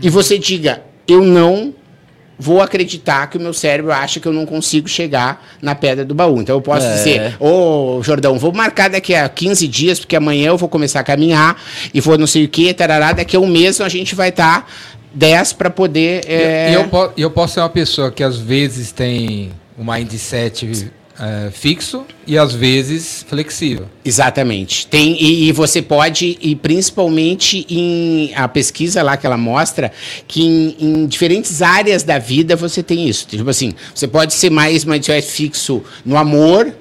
[0.02, 1.72] e você diga eu não
[2.38, 6.14] vou acreditar que o meu cérebro acha que eu não consigo chegar na pedra do
[6.14, 6.40] baú.
[6.40, 6.94] Então eu posso é.
[6.94, 11.05] dizer, ô Jordão, vou marcar daqui a 15 dias, porque amanhã eu vou começar a
[11.05, 11.61] caminhar
[11.92, 14.62] e vou não sei o que, tarará, daqui a um mês a gente vai estar
[14.62, 14.66] tá
[15.14, 16.24] 10 para poder.
[16.27, 16.74] É...
[16.74, 22.04] Eu, eu, eu posso ser uma pessoa que às vezes tem um mindset é, fixo
[22.26, 23.87] e às vezes flexível.
[24.04, 24.87] Exatamente.
[24.87, 29.90] Tem e, e, você pode e principalmente em a pesquisa lá que ela mostra
[30.26, 33.26] que em, em, diferentes áreas da vida você tem isso.
[33.26, 36.72] Tipo assim, você pode ser mais mais fixo no amor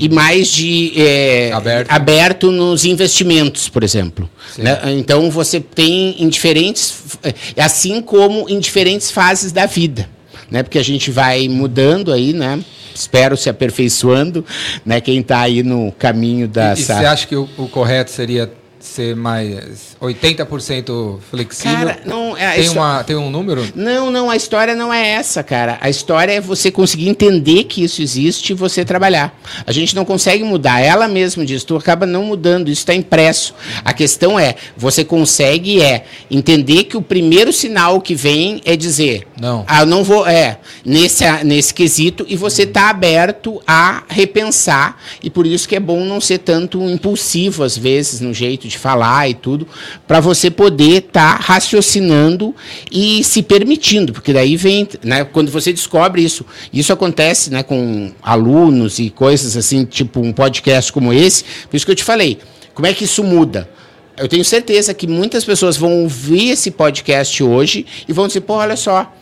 [0.00, 1.90] e mais de é, aberto.
[1.90, 2.50] aberto.
[2.50, 4.28] nos investimentos, por exemplo.
[4.56, 4.78] Né?
[4.96, 10.08] Então você tem em diferentes, é, assim como em diferentes fases da vida,
[10.50, 10.62] né?
[10.62, 12.60] Porque a gente vai mudando aí, né?
[12.94, 14.44] Espero se aperfeiçoando,
[14.84, 15.00] né?
[15.00, 16.74] Quem está aí no caminho da.
[16.74, 21.76] E, e você acha que o, o correto seria ser mais 80% flexível?
[21.76, 23.66] Cara, não, é, tem, uma, tem um número?
[23.74, 25.78] Não, não, a história não é essa, cara.
[25.80, 29.36] A história é você conseguir entender que isso existe e você trabalhar.
[29.66, 30.80] A gente não consegue mudar.
[30.80, 33.54] Ela mesma diz, tu acaba não mudando, isso está impresso.
[33.84, 39.26] A questão é, você consegue é entender que o primeiro sinal que vem é dizer,
[39.40, 45.28] não, ah, não vou, é, nesse, nesse quesito, e você está aberto a repensar, e
[45.28, 49.28] por isso que é bom não ser tanto impulsivo, às vezes, no jeito de falar
[49.28, 49.66] e tudo,
[50.06, 52.54] para você poder estar tá raciocinando
[52.90, 58.12] e se permitindo, porque daí vem, né, quando você descobre isso, isso acontece, né, com
[58.22, 62.38] alunos e coisas assim, tipo um podcast como esse, por isso que eu te falei,
[62.74, 63.68] como é que isso muda?
[64.16, 68.54] Eu tenho certeza que muitas pessoas vão ouvir esse podcast hoje e vão dizer, pô,
[68.54, 69.12] olha só,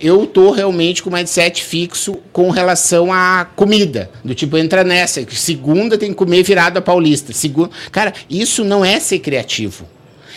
[0.00, 4.10] eu tô realmente com mindset fixo com relação à comida.
[4.24, 5.24] Do tipo, entra nessa.
[5.30, 7.32] Segunda tem que comer virado a paulista.
[7.32, 7.70] Segunda...
[7.90, 9.86] Cara, isso não é ser criativo.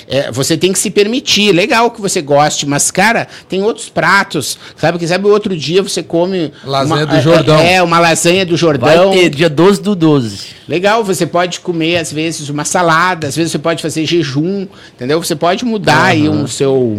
[0.07, 1.53] É, você tem que se permitir.
[1.53, 4.57] Legal que você goste, mas, cara, tem outros pratos.
[4.75, 4.99] Sabe?
[4.99, 6.51] Que sabe, outro dia você come.
[6.63, 7.59] Lasanha uma, do Jordão.
[7.59, 9.09] É, é, uma lasanha do Jordão.
[9.09, 10.47] Vai ter, dia 12 do 12.
[10.67, 15.21] Legal, você pode comer, às vezes, uma salada, às vezes você pode fazer jejum, entendeu?
[15.23, 16.05] Você pode mudar uhum.
[16.05, 16.97] aí o um seu.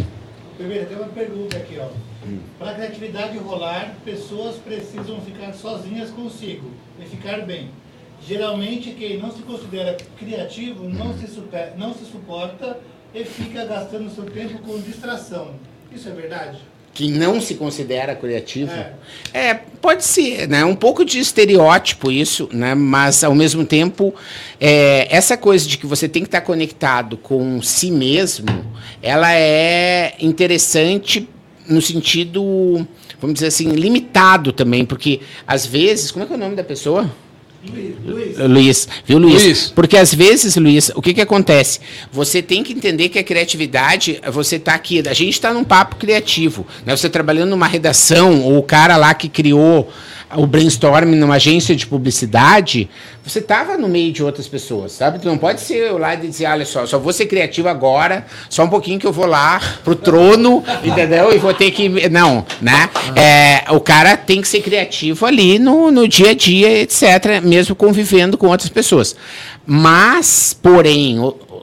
[0.59, 1.82] Tem uma pergunta aqui, ó.
[2.63, 7.71] Para a criatividade rolar, pessoas precisam ficar sozinhas consigo e ficar bem.
[8.25, 12.79] Geralmente, quem não se considera criativo não se, super, não se suporta
[13.13, 15.57] e fica gastando seu tempo com distração.
[15.91, 16.59] Isso é verdade?
[16.95, 18.71] que não se considera criativo.
[18.71, 18.93] É.
[19.33, 19.55] é.
[19.55, 20.63] pode ser, né?
[20.63, 22.75] Um pouco de estereótipo isso, né?
[22.75, 24.15] Mas ao mesmo tempo,
[24.61, 28.47] é, essa coisa de que você tem que estar conectado com si mesmo,
[29.03, 31.27] ela é interessante
[31.69, 32.87] no sentido,
[33.21, 36.65] vamos dizer assim, limitado também, porque às vezes, como é que é o nome da
[36.65, 37.11] pessoa?
[38.05, 38.39] Luiz.
[38.39, 38.89] Luiz.
[39.07, 39.43] Viu, Luiz?
[39.43, 39.73] Luiz?
[39.75, 41.79] Porque às vezes, Luiz, o que, que acontece?
[42.11, 45.95] Você tem que entender que a criatividade, você está aqui, a gente está num papo
[45.95, 46.67] criativo.
[46.85, 46.97] Né?
[46.97, 49.93] Você trabalhando numa redação, ou o cara lá que criou
[50.35, 52.89] o brainstorming numa agência de publicidade,
[53.25, 55.19] você estava no meio de outras pessoas, sabe?
[55.19, 58.65] Tu não pode ser lá e dizer, olha só, só vou ser criativo agora, só
[58.65, 61.35] um pouquinho que eu vou lá pro trono, entendeu?
[61.35, 61.89] E vou ter que.
[62.09, 62.89] Não, né?
[63.15, 67.75] É, o cara tem que ser criativo ali no, no dia a dia, etc., mesmo
[67.75, 69.15] convivendo com outras pessoas.
[69.65, 71.19] Mas, porém,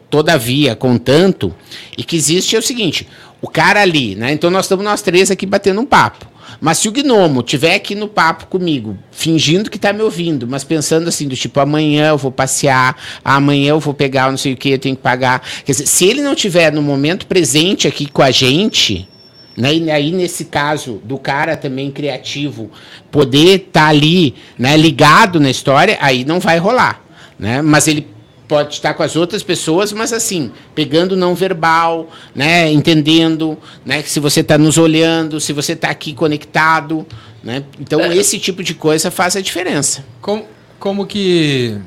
[0.10, 1.54] todavia, contanto,
[1.98, 3.08] e que existe é o seguinte:
[3.42, 4.32] o cara ali, né?
[4.32, 6.29] Então nós estamos nós três aqui batendo um papo.
[6.62, 10.64] Mas se o gnomo tiver aqui no papo comigo, fingindo que está me ouvindo, mas
[10.64, 14.58] pensando assim, do tipo, amanhã eu vou passear, amanhã eu vou pegar não sei o
[14.58, 15.42] que, eu tenho que pagar.
[15.64, 19.08] Quer dizer, se ele não tiver no momento presente aqui com a gente,
[19.56, 22.70] né, e aí nesse caso do cara também criativo,
[23.10, 27.02] poder estar tá ali, né, ligado na história, aí não vai rolar.
[27.38, 27.62] Né?
[27.62, 28.06] Mas ele
[28.50, 34.10] pode estar com as outras pessoas, mas assim, pegando não verbal, né, entendendo, né, que
[34.10, 37.06] se você está nos olhando, se você está aqui conectado,
[37.44, 37.64] né?
[37.80, 38.18] Então é.
[38.18, 40.04] esse tipo de coisa faz a diferença.
[40.20, 40.46] Como,
[40.80, 41.78] como que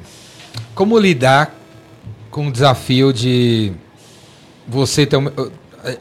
[0.73, 1.53] como lidar
[2.31, 3.73] com o desafio de
[4.67, 5.33] você ter uma,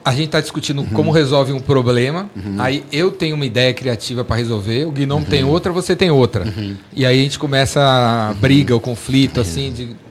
[0.05, 0.89] a gente está discutindo uhum.
[0.89, 2.29] como resolve um problema.
[2.35, 2.55] Uhum.
[2.59, 5.23] Aí eu tenho uma ideia criativa para resolver, o Guinom uhum.
[5.23, 6.45] tem outra, você tem outra.
[6.45, 6.75] Uhum.
[6.93, 9.41] E aí a gente começa a briga, o conflito, uhum.
[9.41, 10.10] assim, de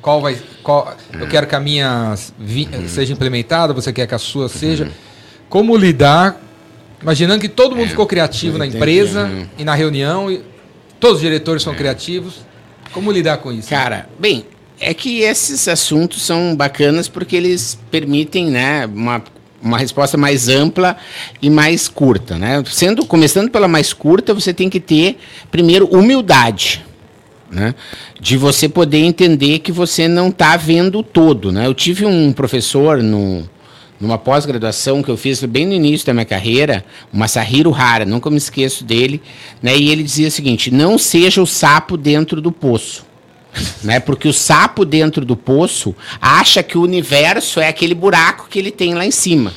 [0.00, 0.36] qual vai.
[0.62, 2.88] Qual, eu quero que a minha vi, uhum.
[2.88, 4.90] seja implementada, você quer que a sua seja.
[5.48, 6.40] Como lidar,
[7.00, 10.42] imaginando que todo mundo é, ficou criativo na empresa e na reunião, e
[11.00, 11.76] todos os diretores são é.
[11.76, 12.46] criativos.
[12.92, 13.68] Como lidar com isso?
[13.68, 14.44] Cara, bem,
[14.80, 19.22] é que esses assuntos são bacanas porque eles permitem, né, uma,
[19.60, 20.96] uma resposta mais ampla
[21.42, 22.62] e mais curta, né?
[22.70, 25.18] Sendo começando pela mais curta, você tem que ter
[25.50, 26.84] primeiro humildade,
[27.50, 27.74] né?
[28.20, 31.66] De você poder entender que você não está vendo todo, né?
[31.66, 33.48] Eu tive um professor no
[34.00, 38.30] numa pós-graduação que eu fiz bem no início da minha carreira, o Masahiro Hara, nunca
[38.30, 39.20] me esqueço dele,
[39.60, 39.76] né?
[39.76, 43.08] E ele dizia o seguinte: não seja o sapo dentro do poço
[43.82, 44.00] né?
[44.00, 48.70] Porque o sapo dentro do poço acha que o universo é aquele buraco que ele
[48.70, 49.52] tem lá em cima,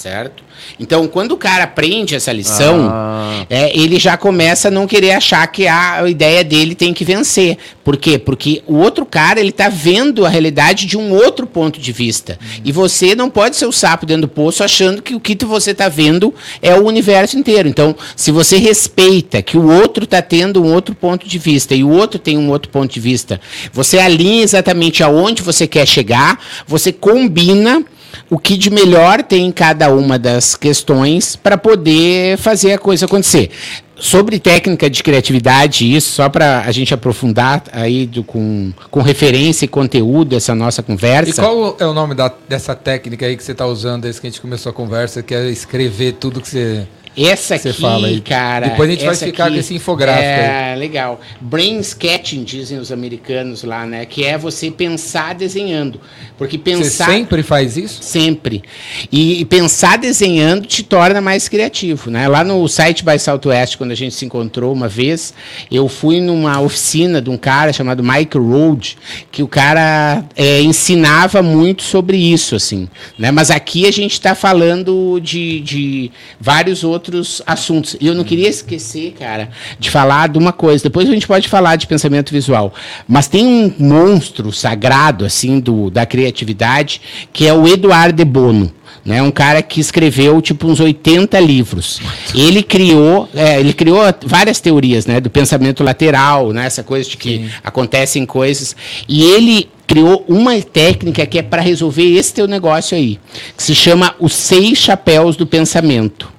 [0.00, 0.42] certo?
[0.78, 3.44] Então, quando o cara aprende essa lição, ah.
[3.50, 7.58] é, ele já começa a não querer achar que a ideia dele tem que vencer.
[7.84, 8.18] Por quê?
[8.18, 12.38] Porque o outro cara, ele tá vendo a realidade de um outro ponto de vista.
[12.40, 12.62] Uhum.
[12.64, 15.74] E você não pode ser o sapo dentro do poço achando que o que você
[15.74, 17.68] tá vendo é o universo inteiro.
[17.68, 21.84] Então, se você respeita que o outro tá tendo um outro ponto de vista e
[21.84, 23.38] o outro tem um outro ponto de vista,
[23.70, 27.84] você alinha exatamente aonde você quer chegar, você combina
[28.28, 33.06] o que de melhor tem em cada uma das questões para poder fazer a coisa
[33.06, 33.50] acontecer.
[33.96, 39.66] Sobre técnica de criatividade, isso, só para a gente aprofundar aí do, com, com referência
[39.66, 41.42] e conteúdo essa nossa conversa.
[41.42, 44.26] E qual é o nome da, dessa técnica aí que você está usando desde que
[44.26, 46.88] a gente começou a conversa, que é escrever tudo que você
[47.26, 48.20] essa aqui, fala aí.
[48.20, 48.68] cara.
[48.68, 50.24] Depois a gente vai ficar aqui, com esse infográfico.
[50.24, 50.78] É, aí.
[50.78, 51.20] legal.
[51.40, 54.06] Brain sketching, dizem os americanos lá, né?
[54.06, 56.00] Que é você pensar desenhando.
[56.38, 57.06] Porque pensar.
[57.06, 58.02] Você sempre faz isso?
[58.02, 58.62] Sempre.
[59.10, 62.26] E, e pensar desenhando te torna mais criativo, né?
[62.28, 65.34] Lá no site by Southwest, quando a gente se encontrou uma vez,
[65.70, 68.96] eu fui numa oficina de um cara chamado Mike Road,
[69.30, 72.88] que o cara é, ensinava muito sobre isso, assim.
[73.18, 73.30] Né?
[73.30, 76.10] Mas aqui a gente está falando de, de
[76.40, 77.96] vários outros outros assuntos.
[78.00, 80.84] E eu não queria esquecer, cara, de falar de uma coisa.
[80.84, 82.72] Depois a gente pode falar de pensamento visual.
[83.06, 87.00] Mas tem um monstro sagrado, assim, do, da criatividade,
[87.32, 88.72] que é o Eduardo de Bono
[89.04, 89.22] né?
[89.22, 92.00] Um cara que escreveu tipo uns 80 livros.
[92.34, 97.16] Ele criou, é, ele criou várias teorias, né, do pensamento lateral, né, essa coisa de
[97.16, 97.50] que Sim.
[97.64, 98.76] acontecem coisas.
[99.08, 103.18] E ele criou uma técnica que é para resolver esse teu negócio aí,
[103.56, 106.30] que se chama os seis chapéus do pensamento.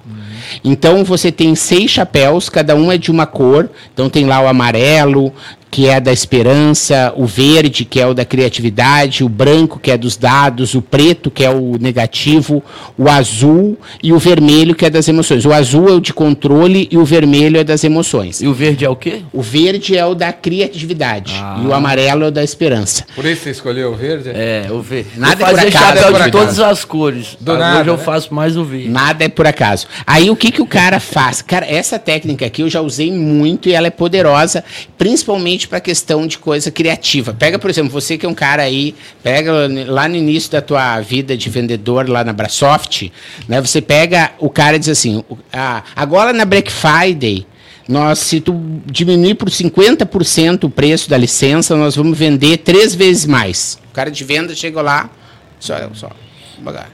[0.64, 3.68] Então você tem seis chapéus, cada um é de uma cor.
[3.92, 5.32] Então tem lá o amarelo,
[5.72, 9.96] que é da esperança, o verde, que é o da criatividade, o branco, que é
[9.96, 12.62] dos dados, o preto, que é o negativo,
[12.98, 15.46] o azul e o vermelho, que é das emoções.
[15.46, 18.42] O azul é o de controle e o vermelho é das emoções.
[18.42, 19.22] E o verde é o quê?
[19.32, 21.58] O verde é o da criatividade ah.
[21.64, 23.06] e o amarelo é o da esperança.
[23.14, 24.28] Por isso você escolheu o verde?
[24.28, 25.12] É, o verde.
[25.16, 25.72] Nada eu é por acaso.
[25.72, 27.34] chapéu de todas as cores.
[27.40, 28.04] Do nada, Hoje eu né?
[28.04, 28.90] faço mais o verde.
[28.90, 29.86] Nada é por acaso.
[30.06, 31.40] Aí o que, que o cara faz?
[31.40, 34.62] Cara, essa técnica aqui eu já usei muito e ela é poderosa,
[34.98, 37.34] principalmente para a questão de coisa criativa.
[37.34, 39.52] Pega, por exemplo, você que é um cara aí, pega
[39.86, 43.10] lá no início da tua vida de vendedor lá na Brasoft,
[43.48, 43.60] né?
[43.60, 47.46] Você pega o cara e diz assim, ah, agora na Black Friday,
[47.88, 53.26] nós, se tu diminuir por 50% o preço da licença, nós vamos vender três vezes
[53.26, 53.78] mais.
[53.90, 55.10] O cara de venda chega lá,
[55.58, 56.10] só, só,
[56.56, 56.90] devagar.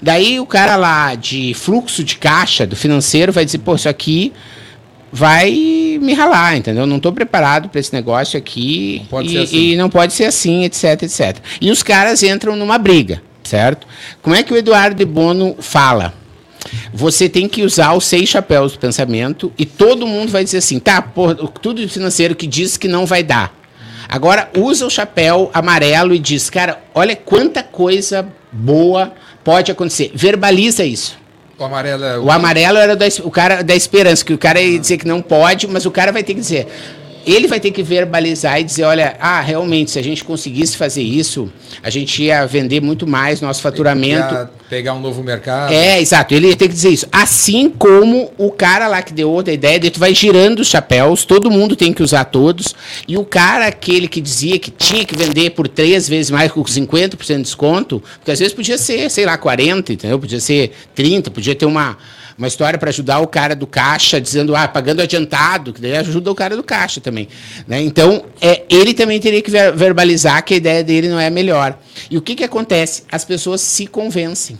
[0.00, 4.32] Daí o cara lá de fluxo de caixa do financeiro vai dizer, pô, isso aqui
[5.12, 5.50] vai
[6.02, 6.86] me ralar, entendeu?
[6.86, 9.56] Não estou preparado para esse negócio aqui e, assim.
[9.56, 11.38] e, não pode ser assim, etc, etc.
[11.60, 13.86] E os caras entram numa briga, certo?
[14.20, 16.14] Como é que o Eduardo de Bono fala?
[16.92, 20.78] Você tem que usar os seis chapéus do pensamento e todo mundo vai dizer assim,
[20.78, 23.52] tá, porra, tudo financeiro que diz que não vai dar.
[24.08, 30.12] Agora usa o chapéu amarelo e diz, cara, olha quanta coisa boa pode acontecer.
[30.14, 31.21] Verbaliza isso.
[31.58, 32.24] O amarelo é o...
[32.24, 35.20] o amarelo era da, o cara da esperança, que o cara ia dizer que não
[35.20, 36.66] pode, mas o cara vai ter que dizer.
[37.26, 41.02] Ele vai ter que verbalizar e dizer, olha, ah, realmente, se a gente conseguisse fazer
[41.02, 41.50] isso,
[41.82, 44.48] a gente ia vender muito mais nosso faturamento.
[44.68, 45.72] Pegar um novo mercado.
[45.72, 46.34] É, exato.
[46.34, 47.06] Ele ia ter que dizer isso.
[47.12, 51.24] Assim como o cara lá que deu outra ideia, daí tu vai girando os chapéus,
[51.24, 52.74] todo mundo tem que usar todos,
[53.06, 56.62] e o cara, aquele que dizia que tinha que vender por três vezes mais com
[56.62, 60.18] 50% de desconto, porque às vezes podia ser, sei lá, 40, entendeu?
[60.18, 61.98] Podia ser 30, podia ter uma
[62.42, 66.28] uma história para ajudar o cara do caixa, dizendo, ah, pagando adiantado, que daí ajuda
[66.28, 67.28] o cara do caixa também.
[67.68, 67.80] Né?
[67.80, 71.78] Então, é, ele também teria que ver, verbalizar que a ideia dele não é melhor.
[72.10, 73.04] E o que, que acontece?
[73.12, 74.58] As pessoas se convencem.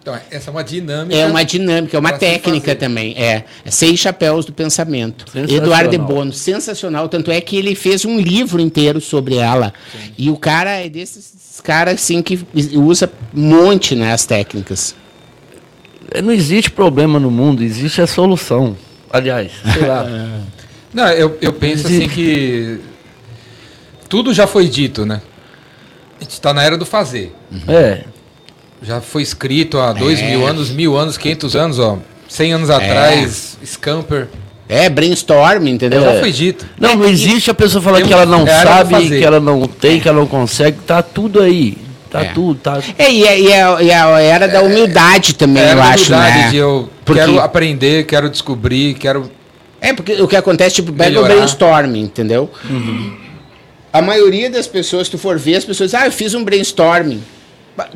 [0.00, 1.14] Então, essa é uma dinâmica.
[1.14, 3.14] É uma dinâmica, é uma técnica também.
[3.18, 5.26] É, é Seis Chapéus do Pensamento.
[5.36, 7.06] Eduardo de Bono, sensacional.
[7.10, 9.74] Tanto é que ele fez um livro inteiro sobre ela.
[9.92, 10.12] Sim.
[10.16, 12.40] E o cara é desses caras assim, que
[12.72, 14.94] usa um monte né, as técnicas.
[16.10, 18.76] É, não existe problema no mundo, existe a solução.
[19.10, 20.06] Aliás, sei lá.
[20.92, 22.80] Não, eu, eu penso assim que
[24.08, 25.20] tudo já foi dito, né?
[26.18, 27.34] A gente está na era do fazer.
[27.52, 27.60] Uhum.
[27.68, 28.04] É.
[28.80, 30.30] Já foi escrito há dois é.
[30.30, 31.98] mil anos, mil anos, quinhentos anos, ó.
[32.26, 32.74] Cem anos é.
[32.74, 34.28] atrás, Scamper.
[34.68, 36.02] É, brainstorm, entendeu?
[36.02, 36.66] Já foi dito.
[36.78, 39.98] Não, não existe a pessoa falar que ela não é sabe, que ela não tem,
[40.00, 41.78] que ela não consegue, tá tudo aí.
[42.10, 42.32] Tá é.
[42.32, 42.82] tudo, tá.
[42.96, 46.48] É, e, é, e, é, e é era da humildade também, eu acho, né?
[46.50, 47.20] de eu porque...
[47.20, 49.30] quero aprender, quero descobrir, quero...
[49.80, 52.50] É, porque o que acontece, tipo, pega o brainstorming, entendeu?
[52.68, 53.16] Uhum.
[53.92, 57.22] A maioria das pessoas, se tu for ver, as pessoas ah, eu fiz um brainstorming.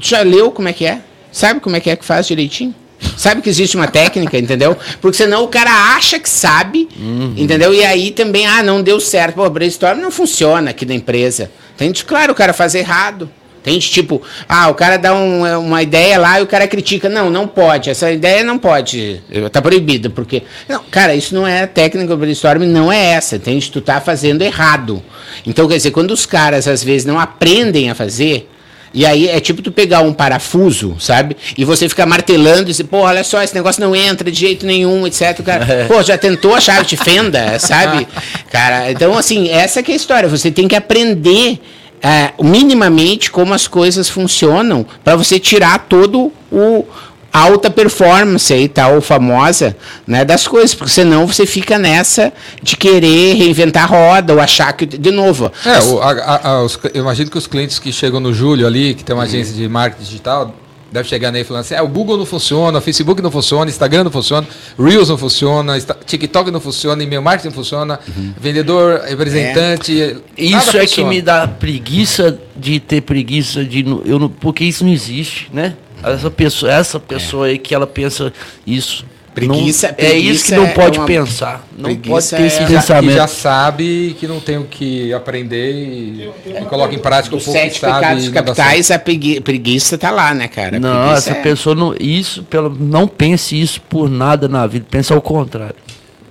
[0.00, 1.00] Tu já leu como é que é?
[1.30, 2.74] Sabe como é que é que faz direitinho?
[3.16, 4.76] Sabe que existe uma técnica, entendeu?
[5.00, 7.34] Porque senão o cara acha que sabe, uhum.
[7.36, 7.74] entendeu?
[7.74, 9.34] E aí também, ah, não deu certo.
[9.34, 11.50] Pô, brainstorming não funciona aqui na empresa.
[11.74, 12.04] Entende?
[12.04, 13.28] Claro, o cara faz errado.
[13.62, 17.08] Tem tipo, ah, o cara dá um, uma ideia lá e o cara critica.
[17.08, 17.90] Não, não pode.
[17.90, 19.22] Essa ideia não pode.
[19.52, 20.42] Tá proibida, porque.
[20.68, 23.36] Não, cara, isso não é técnica brainstorming, não é essa.
[23.36, 23.70] Entende?
[23.70, 25.02] Tu tá fazendo errado.
[25.46, 28.48] Então, quer dizer, quando os caras às vezes não aprendem a fazer.
[28.94, 31.36] E aí é tipo tu pegar um parafuso, sabe?
[31.56, 34.66] E você ficar martelando e dizer, pô, olha só, esse negócio não entra de jeito
[34.66, 35.38] nenhum, etc.
[35.38, 35.84] O cara, é.
[35.84, 38.06] pô, já tentou a chave de fenda, sabe?
[38.52, 40.28] Cara, então assim, essa que é a história.
[40.28, 41.58] Você tem que aprender
[42.02, 46.84] é, minimamente como as coisas funcionam para você tirar todo o
[47.32, 49.74] alta performance aí tal famosa
[50.06, 52.30] né das coisas porque senão você fica nessa
[52.62, 56.78] de querer reinventar a roda ou achar que de novo é, o, a, a, os,
[56.92, 59.66] eu imagino que os clientes que chegam no Júlio ali que tem uma agência de
[59.66, 60.54] marketing digital
[60.92, 64.04] deve chegar nele falando assim: é, o Google não funciona, o Facebook não funciona, Instagram
[64.04, 64.46] não funciona,
[64.78, 68.34] Reels não funciona, TikTok não funciona, e-mail marketing não funciona, uhum.
[68.38, 70.00] vendedor, representante.
[70.00, 70.16] É.
[70.36, 73.84] Isso é que me dá preguiça de ter preguiça de.
[74.04, 75.74] Eu porque isso não existe, né?
[76.02, 77.52] Essa pessoa, essa pessoa é.
[77.52, 78.32] aí que ela pensa
[78.66, 79.04] isso.
[79.34, 81.66] Preguiça, não, preguiça, é isso que não é pode uma, pensar.
[81.76, 83.10] Não pode ter esse é, pensamento.
[83.12, 87.38] Que já sabe que não tem o que aprender e, e coloca em prática o
[87.38, 90.78] pouco sete que pecados capitais, a preguiça está lá, né, cara?
[90.78, 91.34] não, essa é...
[91.42, 95.76] pessoa não, isso, pelo, não pense isso por nada na vida, pensa ao contrário.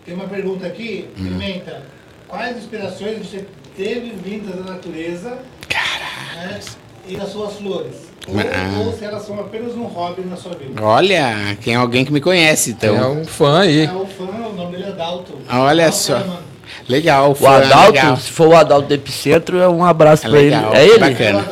[0.05, 1.23] Tem uma pergunta aqui, hum.
[1.23, 1.83] Pimenta.
[2.27, 3.45] Quais inspirações você
[3.75, 6.53] teve vindas da natureza Caralho.
[6.53, 6.59] Né,
[7.07, 8.10] e das suas flores?
[8.27, 8.79] Ou, ah.
[8.85, 10.81] ou, se elas são apenas um hobby na sua vida.
[10.81, 12.95] Olha, quem é alguém que me conhece, então.
[12.95, 13.85] É um fã aí.
[13.85, 15.33] É um fã, o nome dele é Dalton.
[15.49, 16.41] Olha Dalton só.
[16.87, 18.17] Legal, fã, o Adalto, legal.
[18.17, 20.55] se for o Adalto do Epicentro, é um abraço é para ele.
[20.55, 20.99] É ele?
[20.99, 21.45] Bacana.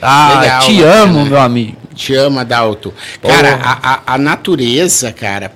[0.00, 1.02] Ah, legal, te bacana.
[1.02, 1.76] amo, meu amigo.
[1.94, 2.92] Te amo, Adalto.
[3.22, 5.50] Cara, a, a, a, natureza, cara,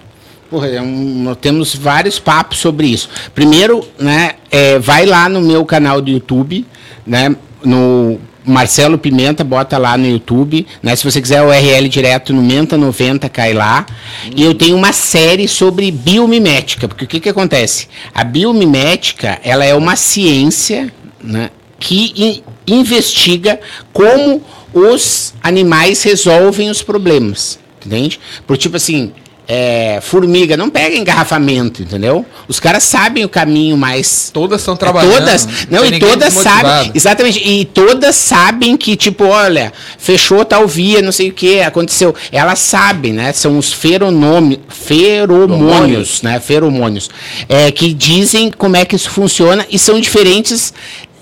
[0.51, 3.09] porra, é um, nós temos vários papos sobre isso.
[3.35, 6.67] Primeiro, né, é, vai lá no meu canal do YouTube,
[7.07, 10.97] né, no Marcelo Pimenta, bota lá no YouTube, né?
[10.97, 13.87] Se você quiser o URL direto no Menta 90, cai lá.
[14.35, 17.89] E eu tenho uma série sobre biomimética, porque o que, que acontece?
[18.15, 23.61] A biomimética, ela é uma ciência, né, que investiga
[23.93, 28.21] como os animais resolvem os problemas, entende?
[28.47, 29.13] Por tipo assim,
[29.53, 32.25] é, formiga, não pega engarrafamento, entendeu?
[32.47, 34.31] Os caras sabem o caminho mais.
[34.33, 35.13] Todas estão trabalhando.
[35.13, 36.93] Todas, não, e todas sabem.
[36.95, 37.43] Exatamente.
[37.45, 42.15] E todas sabem que, tipo, olha, fechou tal via, não sei o que, aconteceu.
[42.31, 43.33] Elas sabem, né?
[43.33, 46.39] São os feronômios, feromônios, né?
[46.39, 47.11] Feromônios.
[47.49, 50.73] É, que dizem como é que isso funciona e são diferentes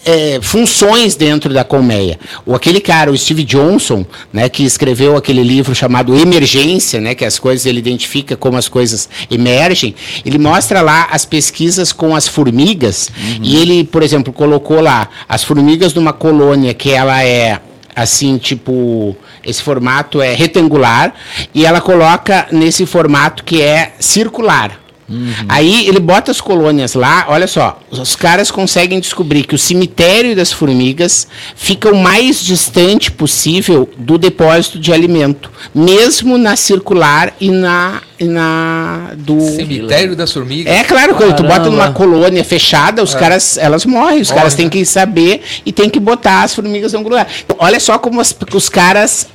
[0.08, 2.18] é, funções dentro da colmeia.
[2.46, 7.26] O aquele cara, o Steve Johnson, né, que escreveu aquele livro chamado Emergência, né, que
[7.26, 9.94] as coisas ele identifica como as coisas emergem.
[10.24, 13.40] Ele mostra lá as pesquisas com as formigas uhum.
[13.42, 17.60] e ele, por exemplo, colocou lá as formigas numa colônia que ela é
[17.94, 21.12] assim, tipo, esse formato é retangular
[21.54, 24.87] e ela coloca nesse formato que é circular.
[25.08, 25.32] Uhum.
[25.48, 30.36] Aí ele bota as colônias lá, olha só, os caras conseguem descobrir que o cemitério
[30.36, 37.50] das formigas fica o mais distante possível do depósito de alimento, mesmo na circular e
[37.50, 40.72] na e na do cemitério das formigas.
[40.72, 43.18] É claro, quando tu bota numa colônia fechada, os é.
[43.18, 44.70] caras elas morrem, os Morre, caras têm né?
[44.70, 47.28] que saber e tem que botar as formigas no lugar.
[47.58, 49.28] Olha só como as, os caras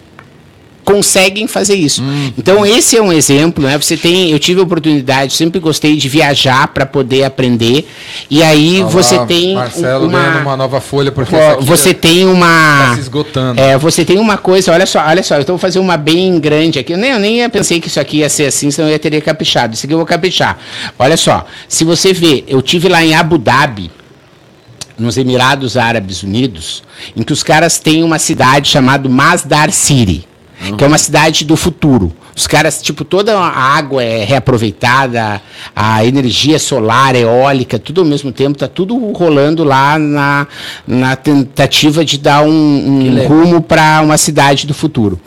[0.84, 2.03] conseguem fazer isso.
[2.03, 2.31] Hum.
[2.38, 3.77] Então esse é um exemplo, né?
[3.77, 7.88] Você tem, eu tive a oportunidade, sempre gostei de viajar para poder aprender.
[8.29, 12.93] E aí Olá, você tem Marcelo uma, uma nova folha porque você tem uma tá
[12.95, 13.59] se esgotando.
[13.59, 16.79] É, você tem uma coisa, olha só, olha só, eu vou fazer uma bem grande
[16.79, 16.93] aqui.
[16.93, 19.21] Eu nem, eu nem pensei que isso aqui ia ser assim, senão eu ia ter
[19.21, 19.73] caprichado.
[19.73, 20.57] Isso aqui eu vou caprichar.
[20.99, 23.89] Olha só, se você vê, eu tive lá em Abu Dhabi,
[24.97, 26.84] nos Emirados Árabes Unidos,
[27.15, 30.27] em que os caras têm uma cidade chamada Masdar City
[30.64, 30.78] uhum.
[30.78, 32.11] que é uma cidade do futuro.
[32.36, 35.41] Os caras, tipo, toda a água é reaproveitada,
[35.76, 40.47] a energia solar, eólica, tudo ao mesmo tempo, tá tudo rolando lá na,
[40.88, 45.20] na tentativa de dar um, um rumo para uma cidade do futuro.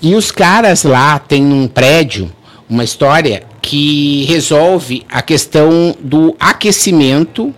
[0.00, 2.30] E os caras lá têm um prédio,
[2.68, 7.52] uma história que resolve a questão do aquecimento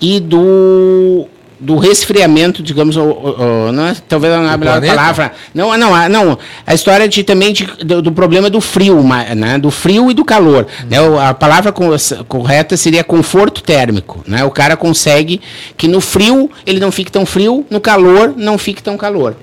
[0.00, 1.28] e do
[1.60, 5.32] do resfriamento, digamos, ou, ou, não é, talvez não é a melhor palavra.
[5.52, 6.38] Não, não, não.
[6.66, 9.58] A história de, também de, do, do, problema do frio, né?
[9.58, 10.66] do frio e do calor.
[10.88, 10.96] Né?
[11.20, 14.22] A palavra correta seria conforto térmico.
[14.26, 14.44] Né?
[14.44, 15.40] O cara consegue
[15.76, 19.36] que no frio ele não fique tão frio, no calor não fique tão calor.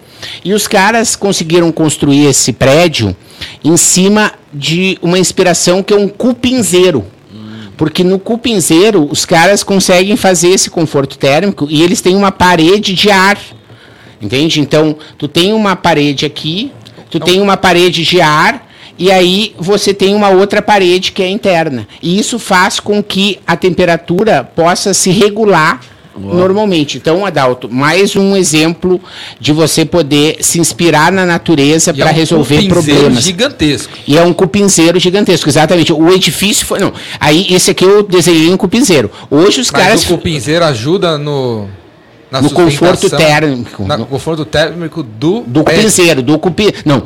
[0.44, 3.16] E os caras conseguiram construir esse prédio
[3.64, 7.06] em cima de uma inspiração que é um cupinzeiro.
[7.78, 12.94] Porque no cupinzeiro os caras conseguem fazer esse conforto térmico e eles têm uma parede
[12.94, 13.38] de ar.
[14.22, 14.62] Entende?
[14.62, 16.72] Então, tu tem uma parede aqui,
[17.10, 18.66] tu tem uma parede de ar
[18.98, 21.88] e aí você tem uma outra parede que é interna.
[22.02, 25.82] E isso faz com que a temperatura possa se regular
[26.18, 26.98] Normalmente.
[26.98, 29.02] Então, Adalto, mais um exemplo
[29.40, 33.24] de você poder se inspirar na natureza para é um resolver problemas.
[33.24, 33.94] gigantesco.
[34.08, 35.92] E é um cupinzeiro gigantesco, exatamente.
[35.92, 36.80] O edifício foi.
[36.80, 39.12] Não, aí esse aqui eu desenhei um cupinzeiro.
[39.30, 40.04] Hoje os Mas caras.
[40.04, 41.68] O cupinzeiro ajuda no.
[42.32, 43.84] no conforto térmico.
[43.84, 45.42] No conforto térmico do.
[45.42, 46.74] Do cupinzeiro, do cupi.
[46.86, 47.04] Não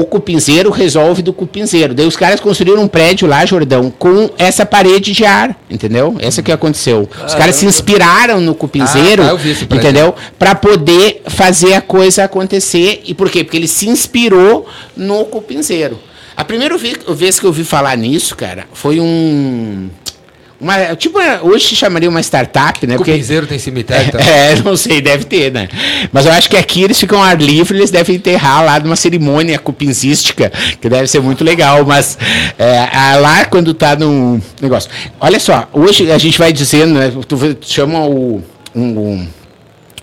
[0.00, 1.94] o cupinzeiro resolve do cupinzeiro.
[1.94, 6.14] Daí os caras construíram um prédio lá, Jordão, com essa parede de ar, entendeu?
[6.18, 7.08] Essa que aconteceu.
[7.26, 10.14] Os caras se inspiraram no cupinzeiro, ah, tá, entendeu?
[10.38, 13.04] Para poder fazer a coisa acontecer.
[13.06, 13.42] E por quê?
[13.42, 15.98] Porque ele se inspirou no cupinzeiro.
[16.36, 19.88] A primeira vez que eu ouvi falar nisso, cara, foi um
[20.60, 22.96] uma, tipo, hoje se chamaria uma startup, né?
[22.96, 24.26] Cupinzeiro tem cemitério também.
[24.36, 25.68] É, não sei, deve ter, né?
[26.12, 28.96] Mas eu acho que aqui eles ficam ao ar livre, eles devem enterrar lá numa
[28.96, 30.50] cerimônia cupinzística,
[30.80, 31.84] que deve ser muito legal.
[31.84, 32.18] Mas
[32.58, 34.90] é, lá quando tá num negócio.
[35.20, 37.12] Olha só, hoje a gente vai dizendo, né?
[37.26, 38.42] Tu chama o.
[38.74, 39.28] Um, um,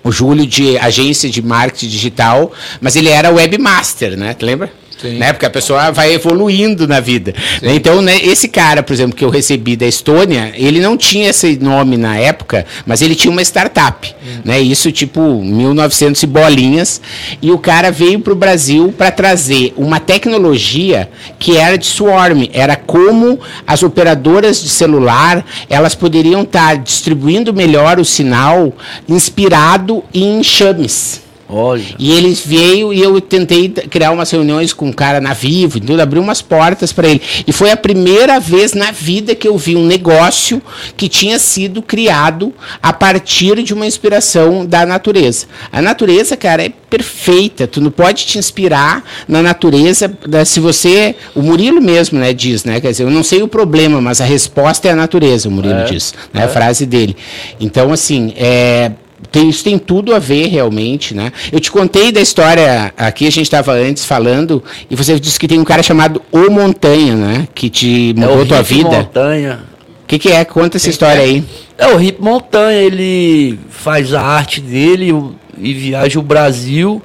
[0.04, 2.52] o Júlio de agência de marketing digital,
[2.82, 4.34] mas ele era webmaster, né?
[4.34, 4.70] Tu lembra?
[4.98, 5.18] Sim.
[5.18, 5.34] Né?
[5.34, 7.34] Porque a pessoa vai evoluindo na vida.
[7.62, 7.76] Né?
[7.76, 11.58] Então, né, esse cara, por exemplo, que eu recebi da Estônia, ele não tinha esse
[11.58, 14.14] nome na época, mas ele tinha uma startup.
[14.26, 14.42] Hum.
[14.46, 14.62] Né?
[14.62, 17.02] Isso, tipo, 1900 e bolinhas.
[17.42, 22.50] E o cara veio para o Brasil para trazer uma tecnologia que era de swarm.
[22.54, 28.74] Era como as operadoras de celular elas poderiam estar tá distribuindo melhor o sinal
[29.08, 31.23] inspirado em enxames.
[31.50, 31.84] Olha.
[32.00, 36.02] E ele veio e eu tentei criar umas reuniões com um cara na Vivo, tudo,
[36.02, 37.22] abrir umas portas para ele.
[37.46, 40.62] E foi a primeira vez na vida que eu vi um negócio
[40.96, 45.46] que tinha sido criado a partir de uma inspiração da natureza.
[45.72, 47.68] A natureza, cara, é perfeita.
[47.68, 50.12] Tu não pode te inspirar na natureza.
[50.46, 51.16] Se você.
[51.36, 52.80] O Murilo mesmo né, diz, né?
[52.80, 55.80] Quer dizer, eu não sei o problema, mas a resposta é a natureza, o Murilo
[55.80, 56.14] é, diz.
[56.34, 56.46] Né, é.
[56.46, 57.16] A frase dele.
[57.60, 58.92] Então, assim, é,
[59.34, 61.32] tem, isso tem tudo a ver realmente, né?
[61.52, 65.48] Eu te contei da história aqui, a gente estava antes falando, e você disse que
[65.48, 67.48] tem um cara chamado O Montanha, né?
[67.56, 68.90] Que te mudou é tua vida.
[68.90, 69.62] Montanha.
[70.04, 70.46] O que, que, é?
[70.46, 71.24] Conta essa história é?
[71.24, 71.44] aí.
[71.80, 75.12] É o Hip Montanha, ele faz a arte dele
[75.58, 77.02] e viaja o Brasil.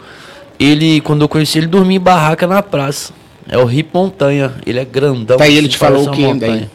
[0.61, 3.11] Ele, quando eu conheci ele, dormia em barraca na praça.
[3.49, 5.39] É o Hip Montanha, ele é grandão.
[5.39, 6.69] Tá aí ele te falou o que daí?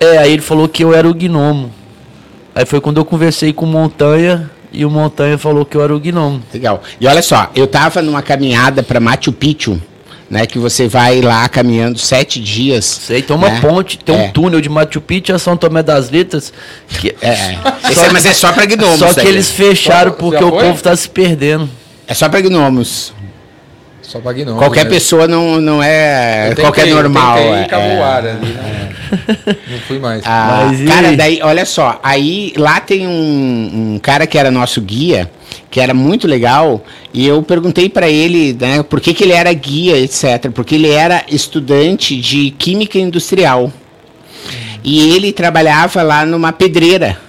[0.00, 1.70] É, aí ele falou que eu era o gnomo.
[2.56, 5.94] Aí foi quando eu conversei com o Montanha e o Montanha falou que eu era
[5.94, 6.42] o gnomo.
[6.54, 6.82] Legal.
[6.98, 9.78] E olha só, eu tava numa caminhada para Machu Picchu,
[10.30, 10.46] né?
[10.46, 12.86] Que você vai lá caminhando sete dias.
[12.86, 13.60] Sei, tem uma né?
[13.60, 14.18] ponte, tem é.
[14.20, 16.50] um túnel de Machu Picchu a São Tomé das Letras.
[16.88, 17.14] Que...
[17.20, 17.28] É,
[17.84, 17.92] é.
[17.92, 19.00] Só, mas é só para gnomos.
[19.00, 21.68] Só que eles fecharam porque o povo tá se perdendo.
[22.08, 23.12] É só para gnomos.
[24.06, 24.90] Só Qualquer né?
[24.90, 27.38] pessoa não, não é tentei, qualquer normal.
[27.38, 28.88] Eu tentei é, é, ali, né?
[29.68, 30.22] Não fui mais.
[30.24, 34.80] Ah, Mas, cara, daí, olha só, aí lá tem um, um, cara que era nosso
[34.80, 35.28] guia,
[35.68, 39.52] que era muito legal, e eu perguntei para ele, né, por que, que ele era
[39.52, 40.52] guia, etc.
[40.54, 43.72] Porque ele era estudante de química industrial.
[44.84, 47.25] E ele trabalhava lá numa pedreira.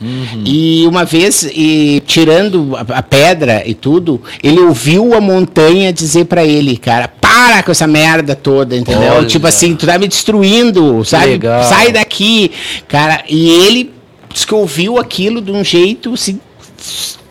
[0.00, 0.44] Uhum.
[0.46, 6.24] E uma vez, e, tirando a, a, pedra e tudo, ele ouviu a montanha dizer
[6.24, 9.14] para ele, cara, para com essa merda toda, entendeu?
[9.14, 9.26] Olha.
[9.26, 11.32] Tipo assim, tu tá me destruindo, sabe?
[11.32, 11.64] Legal.
[11.64, 12.50] Sai daqui,
[12.88, 13.22] cara.
[13.28, 13.90] E ele
[14.32, 16.40] disse que ouviu aquilo de um jeito assim,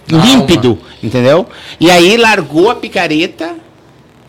[0.07, 1.47] límpido, entendeu?
[1.79, 3.55] E aí largou a picareta,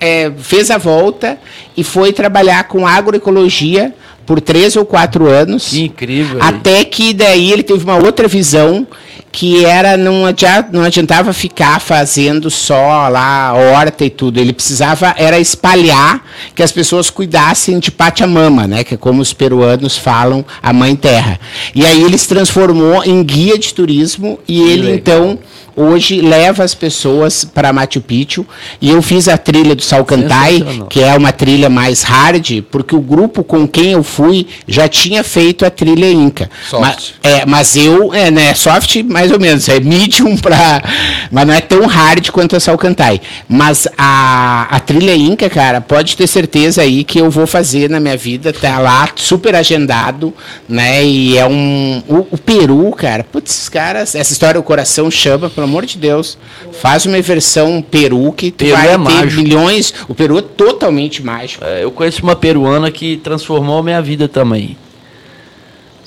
[0.00, 1.38] é, fez a volta
[1.76, 3.94] e foi trabalhar com agroecologia
[4.24, 5.68] por três ou quatro anos.
[5.68, 6.38] Que incrível.
[6.40, 8.86] Até que daí ele teve uma outra visão
[9.32, 14.38] que era não adiantava, não adiantava ficar fazendo só lá horta e tudo.
[14.38, 16.24] Ele precisava era espalhar
[16.54, 20.96] que as pessoas cuidassem de Pachamama, né, que é como os peruanos falam a mãe
[20.96, 21.38] terra.
[21.74, 24.96] E aí ele se transformou em guia de turismo e ele legal.
[24.96, 25.38] então
[25.80, 28.46] hoje leva as pessoas para Machu Picchu
[28.80, 33.00] e eu fiz a trilha do Salcantay, que é uma trilha mais hard, porque o
[33.00, 36.50] grupo com quem eu fui já tinha feito a trilha Inca.
[36.68, 36.82] Soft.
[36.82, 40.82] Mas, é, mas eu, é, né, soft mais ou menos, é medium para,
[41.30, 43.20] mas não é tão hard quanto a Salcantay.
[43.48, 48.00] Mas a, a trilha Inca, cara, pode ter certeza aí que eu vou fazer na
[48.00, 50.32] minha vida, tá lá super agendado,
[50.68, 51.04] né?
[51.04, 55.68] E é um o, o Peru, cara, putz, caras, essa história o coração chama pelo
[55.70, 56.36] amor de Deus,
[56.80, 59.42] faz uma versão peru que Peru vai é ter mágico.
[59.42, 59.94] milhões.
[60.08, 61.64] O Peru é totalmente mágico.
[61.64, 64.76] É, eu conheço uma peruana que transformou a minha vida também.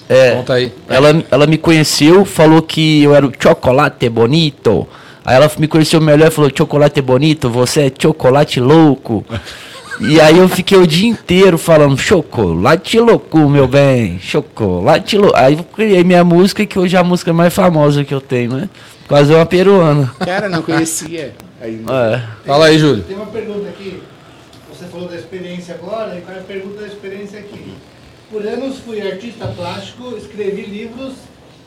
[0.09, 0.71] É, Conta aí.
[0.87, 4.87] Ela, ela me conheceu, falou que eu era o chocolate bonito.
[5.25, 9.25] Aí ela me conheceu melhor e falou: chocolate bonito, você é chocolate louco.
[9.99, 15.37] E aí eu fiquei o dia inteiro falando chocolate louco, meu bem, chocolate louco.
[15.37, 18.53] Aí eu criei minha música, que hoje é a música mais famosa que eu tenho,
[18.53, 18.69] né?
[19.07, 20.13] Quase uma peruana.
[20.19, 21.35] Cara, não conhecia.
[21.61, 22.21] É.
[22.45, 23.03] Fala aí, Júlio.
[23.03, 24.01] Tem uma pergunta aqui.
[24.69, 27.73] Você falou da experiência agora, e o cara pergunta da experiência aqui.
[28.29, 31.13] Por anos fui artista plástico, escrevi livros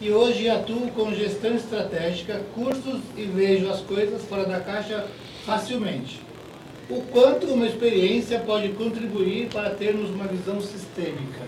[0.01, 5.05] e hoje atuo com gestão estratégica, cursos e vejo as coisas fora da caixa
[5.47, 6.21] facilmente.
[6.91, 11.47] O quanto uma experiência pode contribuir para termos uma visão sistêmica?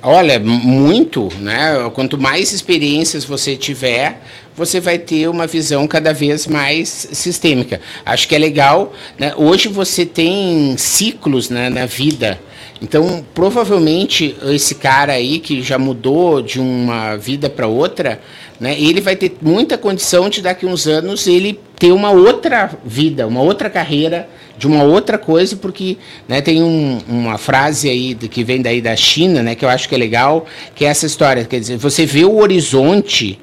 [0.00, 1.90] Olha, muito, né?
[1.92, 4.22] Quanto mais experiências você tiver,
[4.58, 7.80] você vai ter uma visão cada vez mais sistêmica.
[8.04, 8.92] Acho que é legal.
[9.16, 9.32] Né?
[9.36, 12.40] Hoje você tem ciclos né, na vida.
[12.82, 18.20] Então, provavelmente, esse cara aí que já mudou de uma vida para outra,
[18.58, 22.70] né, ele vai ter muita condição de daqui a uns anos ele ter uma outra
[22.84, 25.96] vida, uma outra carreira de uma outra coisa, porque
[26.26, 29.88] né, tem um, uma frase aí que vem daí da China, né, que eu acho
[29.88, 33.38] que é legal, que é essa história, quer dizer, você vê o horizonte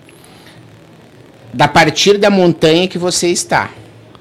[1.55, 3.69] da partir da montanha que você está.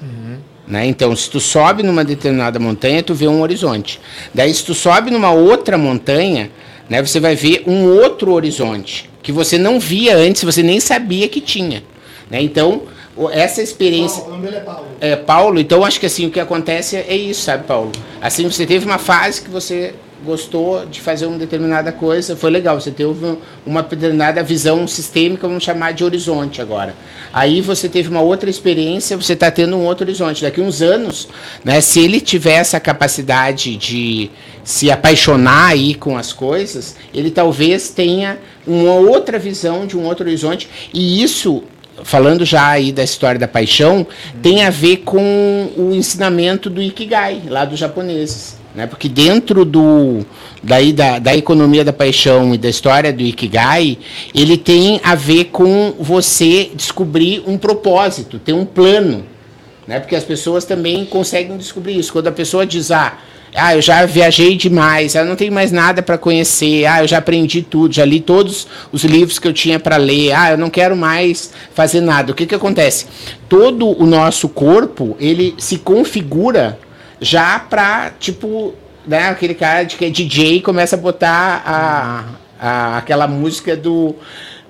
[0.01, 0.37] Uhum.
[0.69, 0.87] Né?
[0.87, 4.01] Então, se tu sobe numa determinada montanha, tu vê um horizonte.
[4.33, 6.49] Daí, se tu sobe numa outra montanha,
[6.89, 11.29] né, você vai ver um outro horizonte que você não via antes, você nem sabia
[11.29, 11.83] que tinha.
[12.31, 12.41] Né?
[12.41, 12.83] Então,
[13.33, 14.23] essa experiência.
[14.23, 14.87] Paulo, o nome dele é Paulo.
[15.01, 17.91] É, Paulo, então acho que assim, o que acontece é isso, sabe, Paulo?
[18.21, 19.95] Assim, você teve uma fase que você
[20.25, 25.63] gostou de fazer uma determinada coisa, foi legal, você teve uma determinada visão sistêmica, vamos
[25.63, 26.95] chamar de horizonte agora.
[27.33, 30.43] Aí você teve uma outra experiência, você está tendo um outro horizonte.
[30.43, 31.29] Daqui uns anos,
[31.65, 34.31] né, se ele tiver essa capacidade de
[34.65, 40.27] se apaixonar aí com as coisas, ele talvez tenha uma outra visão de um outro
[40.27, 41.63] horizonte, e isso
[42.03, 44.07] falando já aí da história da paixão,
[44.43, 48.64] tem a ver com o ensinamento do Ikigai, lá dos japoneses.
[48.75, 48.87] Né?
[48.87, 50.27] Porque dentro do,
[50.63, 53.97] daí da, da economia da paixão e da história do Ikigai,
[54.35, 59.25] ele tem a ver com você descobrir um propósito, ter um plano.
[59.87, 60.01] Né?
[60.01, 62.13] Porque as pessoas também conseguem descobrir isso.
[62.13, 63.17] Quando a pessoa diz, ah,
[63.55, 66.87] ah, eu já viajei demais, eu não tenho mais nada para conhecer.
[66.87, 70.33] Ah, eu já aprendi tudo, já li todos os livros que eu tinha para ler.
[70.33, 72.33] Ah, eu não quero mais fazer nada.
[72.33, 73.07] O que que acontece?
[73.49, 76.81] Todo o nosso corpo, ele se configura
[77.21, 78.75] já para tipo,
[79.07, 82.25] né, aquele cara de que é DJ começa a botar a,
[82.61, 84.15] a aquela música do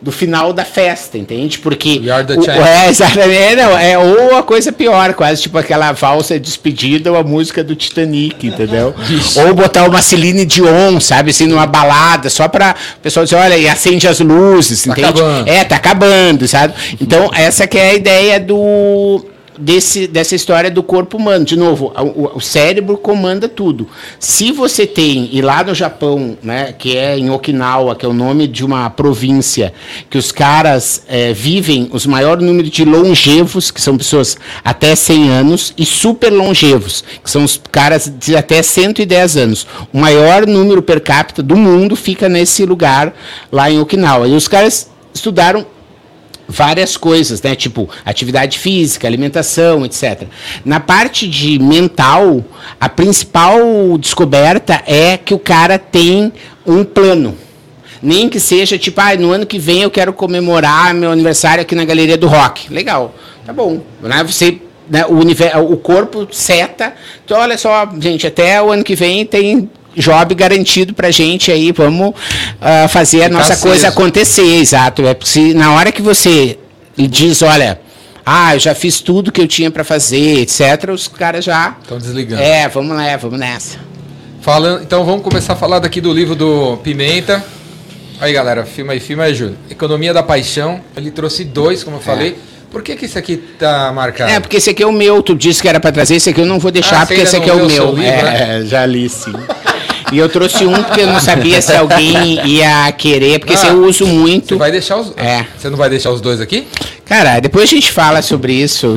[0.04, 1.58] do final da festa, entende?
[1.58, 7.10] Porque o, é, exatamente, não, é ou a coisa pior, quase tipo aquela valsa despedida
[7.10, 8.94] ou a música do Titanic, entendeu?
[9.08, 9.40] Isso.
[9.40, 13.56] Ou botar uma Celine Dion, sabe, assim, numa balada, só para o pessoal dizer, olha,
[13.56, 15.08] e acende as luzes, tá entende?
[15.08, 15.48] Acabando.
[15.48, 16.74] É, tá acabando, sabe?
[17.00, 19.24] Então, essa que é a ideia do
[19.58, 21.44] desse, dessa história do corpo humano.
[21.44, 23.88] De novo, o, o, cérebro comanda tudo.
[24.18, 28.12] Se você tem, e lá no Japão, né, que é em Okinawa, que é o
[28.12, 29.72] nome de uma província,
[30.10, 35.28] que os caras é, vivem os maior número de longevos, que são pessoas até 100
[35.30, 39.66] anos, e super longevos, que são os caras de até 110 anos.
[39.92, 43.14] O maior número per capita do mundo fica nesse lugar
[43.50, 44.28] lá em Okinawa.
[44.28, 45.66] E os caras estudaram
[46.54, 47.54] várias coisas, né?
[47.54, 50.24] Tipo atividade física, alimentação, etc.
[50.64, 52.44] Na parte de mental,
[52.80, 53.58] a principal
[53.98, 56.32] descoberta é que o cara tem
[56.66, 57.36] um plano.
[58.02, 61.74] Nem que seja tipo, ah, no ano que vem eu quero comemorar meu aniversário aqui
[61.74, 62.72] na Galeria do Rock.
[62.72, 63.14] Legal,
[63.46, 63.80] tá bom.
[64.02, 64.22] Né?
[64.24, 66.94] Você né, o, universo, o corpo seta.
[67.24, 71.72] Então, olha só, gente, até o ano que vem tem job garantido para gente aí,
[71.72, 73.66] vamos uh, fazer a nossa aceso.
[73.66, 75.06] coisa acontecer, exato.
[75.06, 76.58] É se na hora que você
[76.96, 77.80] diz, olha,
[78.24, 81.98] ah, eu já fiz tudo que eu tinha para fazer, etc., os caras já estão
[81.98, 82.42] desligando.
[82.42, 83.78] É, vamos lá, vamos nessa.
[84.40, 87.44] Falando, então vamos começar a falar daqui do livro do Pimenta.
[88.20, 89.56] Aí, galera, filma aí, filma aí, Júlio.
[89.70, 90.80] Economia da Paixão.
[90.96, 92.02] Ele trouxe dois, como eu é.
[92.02, 92.38] falei.
[92.70, 94.30] Por que, que esse aqui tá marcado?
[94.30, 95.22] É, porque esse aqui é o meu.
[95.22, 97.36] Tu disse que era para trazer, esse aqui eu não vou deixar, ah, porque esse
[97.36, 97.94] aqui é o meu.
[97.94, 98.66] Livro, é, né?
[98.66, 99.32] já li sim.
[100.14, 103.84] E eu trouxe um porque eu não sabia se alguém ia querer, porque ah, eu
[103.84, 104.50] uso muito.
[104.50, 105.12] Você vai deixar os.
[105.16, 105.44] É.
[105.58, 106.68] Você não vai deixar os dois aqui?
[107.04, 108.94] Cara, depois a gente fala sobre isso.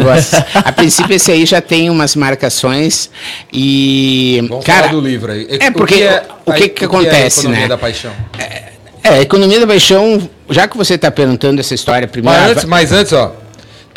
[0.54, 3.10] A princípio esse aí já tem umas marcações
[3.52, 4.46] e.
[4.48, 5.48] Vamos cara, do livro aí.
[5.60, 7.68] É porque o que, é, o que, que acontece, é a economia né?
[7.68, 8.12] da paixão.
[8.38, 8.64] É,
[9.04, 10.30] é, a economia da paixão.
[10.52, 12.40] Já que você está perguntando essa história primeiro.
[12.40, 13.47] Mas antes, mas antes, ó.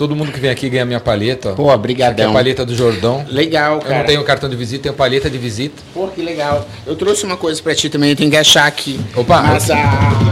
[0.01, 1.53] Todo mundo que vem aqui ganha minha palheta.
[1.53, 2.13] Pô, obrigadão.
[2.13, 3.23] Aqui é a paleta do Jordão.
[3.29, 3.97] Legal, cara.
[3.97, 5.83] Eu não tenho cartão de visita, tenho paleta de visita.
[5.93, 6.67] Pô, que legal.
[6.87, 8.99] Eu trouxe uma coisa para ti também, eu tenho que achar aqui.
[9.15, 9.77] Opa, Mas, a...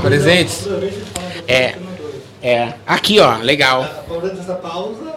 [0.01, 0.67] presentes.
[1.47, 1.75] É.
[2.43, 2.73] É.
[2.87, 3.83] Aqui, ó, legal.
[3.83, 5.17] Aproveita essa pausa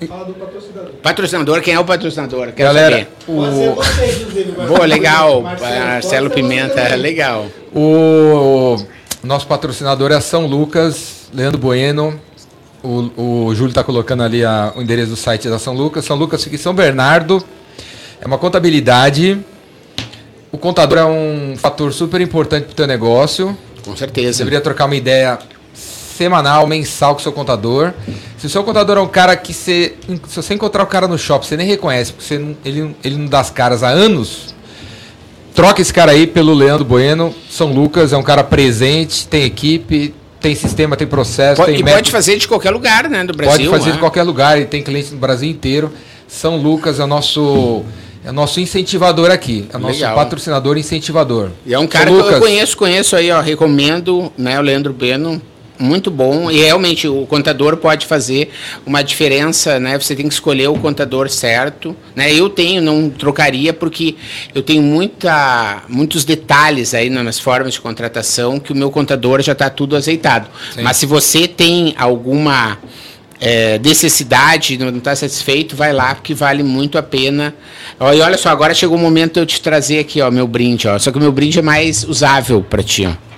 [0.00, 0.92] e fala do patrocinador.
[1.00, 2.52] Patrocinador, quem é o patrocinador?
[2.56, 3.08] Quero Galera, saber.
[3.28, 4.66] O...
[4.66, 5.42] Pô, legal.
[5.42, 7.46] Marcelo, Marcelo Pimenta, legal.
[7.72, 8.84] O
[9.22, 12.20] nosso patrocinador é São Lucas, Leandro Bueno,
[12.82, 16.04] o, o Júlio está colocando ali a, o endereço do site da São Lucas.
[16.04, 17.42] São Lucas fica em São Bernardo.
[18.20, 19.38] É uma contabilidade.
[20.50, 23.56] O contador é um fator super importante para o teu negócio.
[23.84, 24.34] Com certeza.
[24.34, 25.38] Você deveria trocar uma ideia
[25.74, 27.92] semanal, mensal com o seu contador.
[28.38, 29.94] Se o seu contador é um cara que você.
[30.28, 33.26] Se você encontrar o cara no shopping, você nem reconhece, porque você ele, ele não
[33.26, 34.54] dá as caras há anos.
[35.54, 37.34] Troca esse cara aí pelo Leandro Bueno.
[37.50, 41.82] São Lucas é um cara presente, tem equipe, tem sistema, tem processo, pode, tem E
[41.82, 41.98] método.
[42.02, 43.70] pode fazer de qualquer lugar, né, do Brasil.
[43.70, 45.92] Pode fazer de qualquer lugar, e tem clientes no Brasil inteiro.
[46.26, 47.82] São Lucas é o nosso
[48.24, 50.14] é o nosso incentivador aqui, é o nosso Legal.
[50.14, 51.50] patrocinador incentivador.
[51.66, 55.42] E é um cara que eu conheço, conheço aí, ó, recomendo, né, o Leandro Beno,
[55.78, 58.50] muito bom e realmente o contador pode fazer
[58.86, 59.98] uma diferença, né?
[59.98, 62.32] Você tem que escolher o contador certo, né?
[62.32, 64.14] Eu tenho, não trocaria porque
[64.54, 69.52] eu tenho muita, muitos detalhes aí nas formas de contratação que o meu contador já
[69.52, 70.48] está tudo azeitado.
[70.74, 70.82] Sim.
[70.82, 72.78] Mas se você tem alguma
[73.40, 77.52] é, necessidade, não está satisfeito, vai lá porque vale muito a pena.
[77.98, 80.46] Ó, e olha só, agora chegou o momento de eu te trazer aqui, ó, meu
[80.46, 80.96] brinde, ó.
[80.98, 83.31] Só que o meu brinde é mais usável para ti, ó.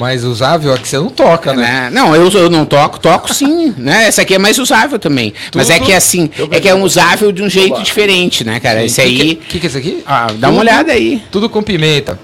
[0.00, 1.62] Mais usável é que você não toca, né?
[1.62, 1.90] né?
[1.92, 4.06] Não, eu, eu não toco, toco sim, né?
[4.06, 5.34] Essa aqui é mais usável também.
[5.50, 7.82] Tudo, Mas é que assim, é que é um usável de um jeito Oba.
[7.82, 8.78] diferente, né, cara?
[8.80, 8.86] Sim.
[8.86, 9.14] Esse aí.
[9.14, 10.02] O que, que, que é isso aqui?
[10.06, 11.22] Ah, dá tudo, uma olhada aí.
[11.30, 12.18] Tudo com pimenta.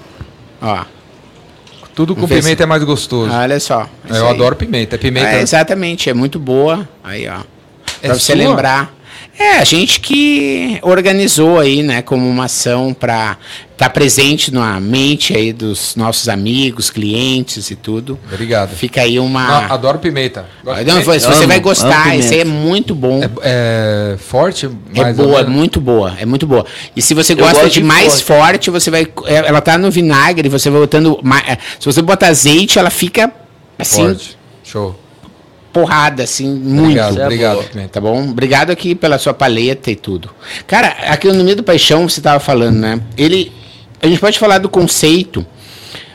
[0.59, 0.85] Ó.
[1.93, 2.63] Tudo com pimenta se...
[2.63, 3.31] é mais gostoso.
[3.31, 3.87] Olha só.
[4.09, 4.33] Eu aí.
[4.33, 4.95] adoro pimenta.
[4.95, 5.29] É pimenta.
[5.29, 6.89] É, exatamente, é muito boa.
[7.03, 7.41] Aí, ó.
[8.01, 8.35] É pra você sua?
[8.35, 8.96] lembrar.
[9.39, 13.37] É, a gente que organizou aí, né, como uma ação para
[13.71, 18.17] estar tá presente na mente aí dos nossos amigos, clientes e tudo.
[18.31, 18.75] Obrigado.
[18.75, 19.61] Fica aí uma.
[19.61, 20.47] Não, adoro pimenta.
[20.63, 21.19] Gosto Não, pimenta.
[21.19, 23.21] Você amo, vai gostar, isso aí é muito bom.
[23.23, 26.65] É, é forte, É boa, muito boa, é muito boa.
[26.95, 28.69] E se você gosta de, de, mais forte.
[28.69, 28.71] forte.
[28.71, 29.07] você vai.
[29.25, 31.19] É, ela tá no vinagre, você vai botando.
[31.47, 33.31] É, se você botar azeite, ela fica
[33.77, 34.07] assim.
[34.07, 34.37] Forte.
[34.63, 35.06] Show
[35.77, 36.99] porrada, assim, muito.
[36.99, 37.89] Obrigado, obrigado.
[37.91, 38.29] Tá bom?
[38.29, 40.31] Obrigado aqui pela sua paleta e tudo.
[40.65, 42.99] Cara, aqui no meio do paixão você tava falando, né?
[43.15, 43.51] Ele.
[44.01, 45.45] A gente pode falar do conceito,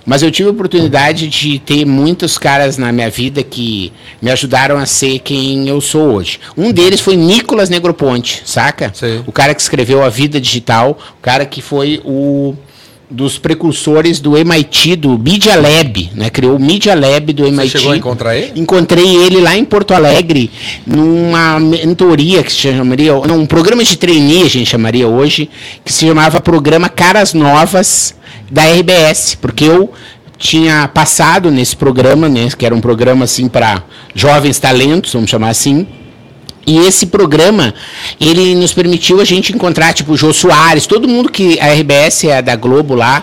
[0.04, 4.78] mas eu tive a oportunidade de ter muitos caras na minha vida que me ajudaram
[4.78, 6.40] a ser quem eu sou hoje.
[6.56, 8.90] Um deles foi Nicolas Negroponte, saca?
[8.94, 9.22] Sim.
[9.26, 12.54] O cara que escreveu A Vida Digital, o cara que foi o
[13.12, 16.30] dos precursores do MIT, do Media Lab, né?
[16.30, 17.70] Criou o Media Lab do MIT.
[17.70, 18.60] Você chegou a encontrar ele?
[18.60, 20.50] Encontrei ele lá em Porto Alegre,
[20.86, 25.48] numa mentoria que se chamaria, não, um programa de trainee a gente chamaria hoje,
[25.84, 28.14] que se chamava Programa Caras Novas
[28.50, 29.92] da RBS, porque eu
[30.38, 33.84] tinha passado nesse programa, né, que era um programa assim para
[34.14, 35.86] jovens talentos, vamos chamar assim,
[36.66, 37.74] E esse programa,
[38.20, 42.24] ele nos permitiu a gente encontrar, tipo, o Jô Soares, todo mundo que a RBS
[42.24, 43.22] é da Globo lá,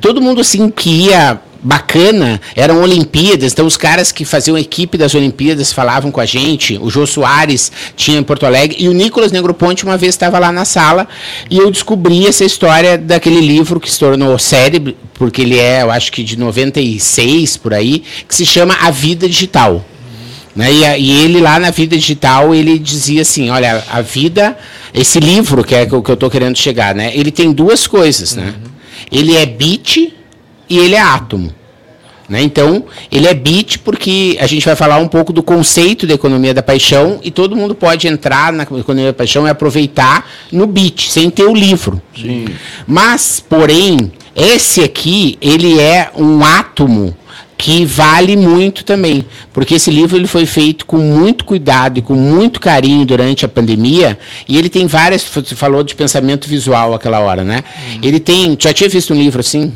[0.00, 5.14] todo mundo assim que ia bacana eram Olimpíadas, então os caras que faziam equipe das
[5.14, 9.32] Olimpíadas falavam com a gente, o Jô Soares tinha em Porto Alegre, e o Nicolas
[9.32, 11.06] Negroponte uma vez estava lá na sala
[11.50, 15.90] e eu descobri essa história daquele livro que se tornou série, porque ele é, eu
[15.90, 19.84] acho que de 96 por aí, que se chama A Vida Digital.
[20.54, 20.72] Né?
[20.72, 24.58] E, e, ele lá na vida digital ele dizia assim, olha, a vida,
[24.92, 27.12] esse livro que é o que eu estou querendo chegar, né?
[27.14, 28.54] Ele tem duas coisas, né?
[28.56, 28.70] Uhum.
[29.12, 30.12] Ele é bit
[30.68, 31.54] e ele é átomo.
[32.28, 32.42] Né?
[32.42, 36.54] Então, ele é bit porque a gente vai falar um pouco do conceito da economia
[36.54, 41.10] da paixão e todo mundo pode entrar na economia da paixão e aproveitar no bit,
[41.10, 42.00] sem ter o livro.
[42.16, 42.46] Sim.
[42.86, 47.16] Mas, porém, esse aqui, ele é um átomo
[47.60, 52.14] que vale muito também, porque esse livro ele foi feito com muito cuidado e com
[52.14, 57.20] muito carinho durante a pandemia, e ele tem várias, você falou de pensamento visual aquela
[57.20, 57.62] hora, né?
[57.92, 58.00] Uhum.
[58.02, 59.74] Ele tem, já tinha visto um livro assim?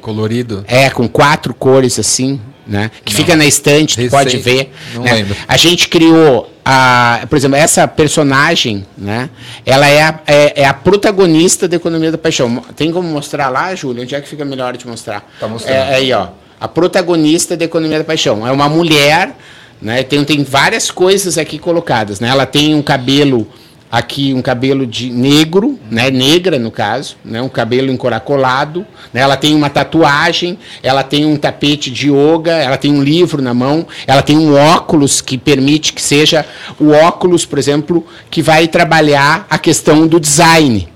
[0.00, 0.64] Colorido?
[0.66, 2.90] É, com quatro cores assim, né?
[3.04, 3.20] Que não.
[3.20, 4.72] fica na estante, tu pode ver.
[4.94, 5.12] Não né?
[5.12, 5.36] lembro.
[5.46, 9.30] A gente criou a, por exemplo, essa personagem, né?
[9.64, 12.64] Ela é a, é, é, a protagonista da economia da paixão.
[12.74, 14.02] Tem como mostrar lá, Júlio?
[14.02, 15.24] Onde é que fica melhor de mostrar?
[15.38, 15.76] Tá mostrando.
[15.76, 16.28] É aí, ó.
[16.60, 18.46] A protagonista da economia da paixão.
[18.46, 19.36] É uma mulher,
[19.80, 20.02] né?
[20.02, 22.28] Tem, tem várias coisas aqui colocadas, né?
[22.28, 23.46] Ela tem um cabelo
[23.94, 29.36] aqui um cabelo de negro, né, negra no caso, né, um cabelo encaracolado, né, ela
[29.36, 33.86] tem uma tatuagem, ela tem um tapete de yoga, ela tem um livro na mão,
[34.04, 36.44] ela tem um óculos que permite que seja
[36.80, 40.88] o óculos, por exemplo, que vai trabalhar a questão do design,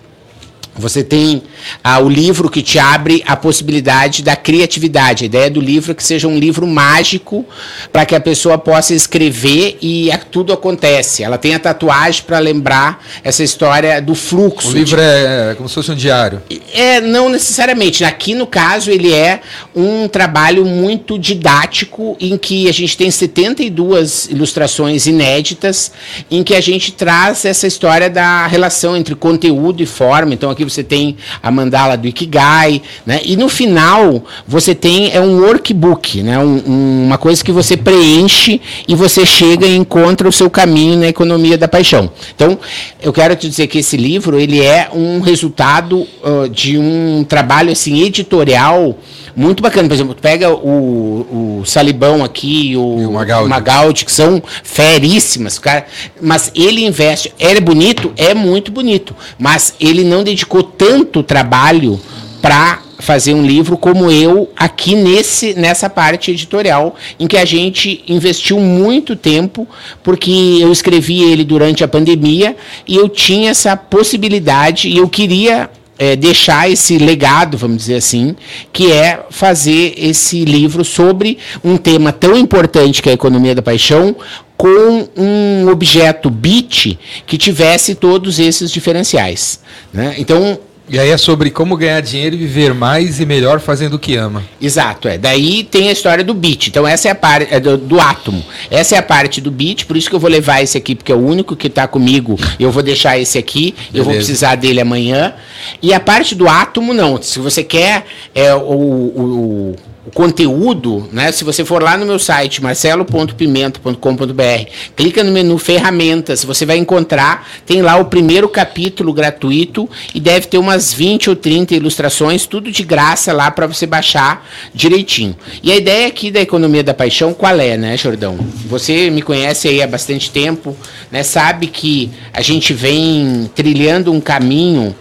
[0.80, 1.42] você tem
[1.82, 5.24] ah, o livro que te abre a possibilidade da criatividade.
[5.24, 7.44] A ideia do livro é que seja um livro mágico
[7.92, 11.22] para que a pessoa possa escrever e a, tudo acontece.
[11.22, 14.70] Ela tem a tatuagem para lembrar essa história do fluxo.
[14.70, 15.02] O livro de...
[15.02, 16.42] é como se fosse um diário.
[16.72, 18.04] É, não necessariamente.
[18.04, 19.40] Aqui, no caso, ele é
[19.74, 25.92] um trabalho muito didático em que a gente tem 72 ilustrações inéditas
[26.30, 30.34] em que a gente traz essa história da relação entre conteúdo e forma.
[30.34, 33.20] Então, aqui você tem a mandala do Ikigai, né?
[33.24, 36.38] E no final você tem é um workbook, né?
[36.38, 40.98] Um, um, uma coisa que você preenche e você chega e encontra o seu caminho
[40.98, 42.10] na economia da paixão.
[42.34, 42.58] Então,
[43.00, 47.72] eu quero te dizer que esse livro ele é um resultado uh, de um trabalho
[47.72, 48.96] assim editorial
[49.39, 49.89] muito bacana.
[49.89, 53.49] Por exemplo, pega o, o Salibão aqui, o, o Magaldi.
[53.49, 55.86] Magaldi, que são feríssimas, cara.
[56.20, 57.32] Mas ele investe.
[57.39, 58.12] Ele é bonito?
[58.16, 59.14] É muito bonito.
[59.39, 62.01] Mas ele não dedicou tanto trabalho
[62.43, 68.03] para fazer um livro como eu aqui nesse nessa parte editorial em que a gente
[68.09, 69.68] investiu muito tempo
[70.03, 72.57] porque eu escrevi ele durante a pandemia
[72.89, 78.36] e eu tinha essa possibilidade e eu queria é, deixar esse legado, vamos dizer assim,
[78.72, 83.62] que é fazer esse livro sobre um tema tão importante que é a economia da
[83.62, 84.16] paixão,
[84.57, 89.61] com um objeto bit que tivesse todos esses diferenciais.
[89.92, 90.16] Né?
[90.18, 90.59] Então,
[90.89, 94.16] e aí é sobre como ganhar dinheiro e viver mais e melhor fazendo o que
[94.16, 94.43] ama.
[94.61, 95.18] Exato, é.
[95.18, 96.70] Daí tem a história do bit.
[96.70, 98.45] Então essa é a parte é do, do, átomo.
[98.70, 101.12] Essa é a parte do bit, por isso que eu vou levar esse aqui, porque
[101.12, 102.39] é o único que está comigo.
[102.59, 103.91] Eu vou deixar esse aqui, Beleza.
[103.95, 105.34] eu vou precisar dele amanhã.
[105.82, 107.20] E a parte do átomo, não.
[107.20, 111.32] Se você quer é, o, o o conteúdo, né?
[111.32, 117.48] Se você for lá no meu site, marcelo.pimenta.com.br, clica no menu ferramentas, você vai encontrar,
[117.66, 122.70] tem lá o primeiro capítulo gratuito e deve ter umas 20 ou 30 ilustrações, tudo
[122.70, 125.36] de graça lá para você baixar direitinho.
[125.62, 128.38] E a ideia aqui da economia da paixão, qual é, né, Jordão?
[128.66, 130.76] Você me conhece aí há bastante tempo,
[131.11, 131.22] né?
[131.22, 134.94] Sabe que a gente vem trilhando um caminho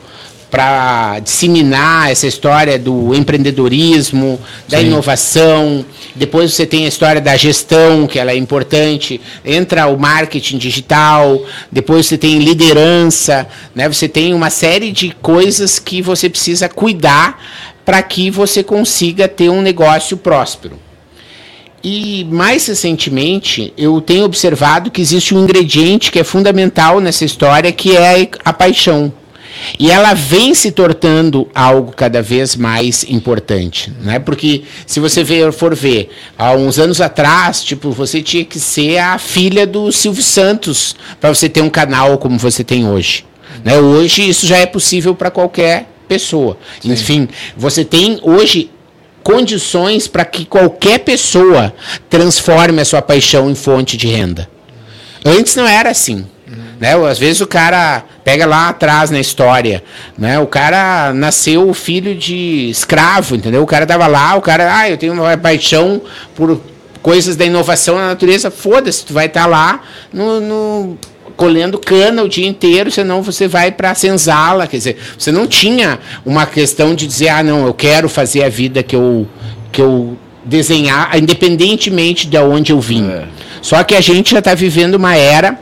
[0.50, 4.88] para disseminar essa história do empreendedorismo, da Sim.
[4.88, 5.86] inovação.
[6.16, 9.20] Depois você tem a história da gestão, que ela é importante.
[9.44, 11.44] Entra o marketing digital.
[11.72, 13.48] Depois você tem liderança.
[13.76, 13.88] Né?
[13.88, 17.42] Você tem uma série de coisas que você precisa cuidar
[17.84, 20.80] para que você consiga ter um negócio próspero.
[21.84, 27.72] E mais recentemente, eu tenho observado que existe um ingrediente que é fundamental nessa história,
[27.72, 29.14] que é a paixão.
[29.80, 34.20] E ela vem se tornando algo cada vez mais importante, né?
[34.20, 38.98] Porque se você ver, for ver, há uns anos atrás, tipo, você tinha que ser
[38.98, 43.26] a filha do Silvio Santos para você ter um canal como você tem hoje.
[43.64, 43.78] Né?
[43.78, 46.58] Hoje isso já é possível para qualquer pessoa.
[46.82, 46.92] Sim.
[46.92, 48.72] Enfim, você tem hoje
[49.24, 51.74] condições para que qualquer pessoa
[52.10, 54.50] transforme a sua paixão em fonte de renda.
[55.26, 56.26] Antes não era assim.
[56.80, 56.94] Né?
[57.10, 59.84] Às vezes o cara pega lá atrás na história,
[60.18, 60.40] né?
[60.40, 63.64] O cara nasceu filho de escravo, entendeu?
[63.64, 66.02] O cara tava lá, o cara, ah, eu tenho uma paixão
[66.36, 66.60] por
[67.02, 70.98] coisas da inovação na natureza, foda-se, tu vai estar tá lá no, no
[71.36, 74.68] colhendo cana o dia inteiro, senão você vai para a senzala.
[74.68, 78.50] Quer dizer, você não tinha uma questão de dizer, ah, não, eu quero fazer a
[78.50, 79.28] vida que eu,
[79.72, 83.10] que eu desenhar, independentemente de onde eu vim.
[83.10, 83.26] É.
[83.62, 85.60] Só que a gente já está vivendo uma era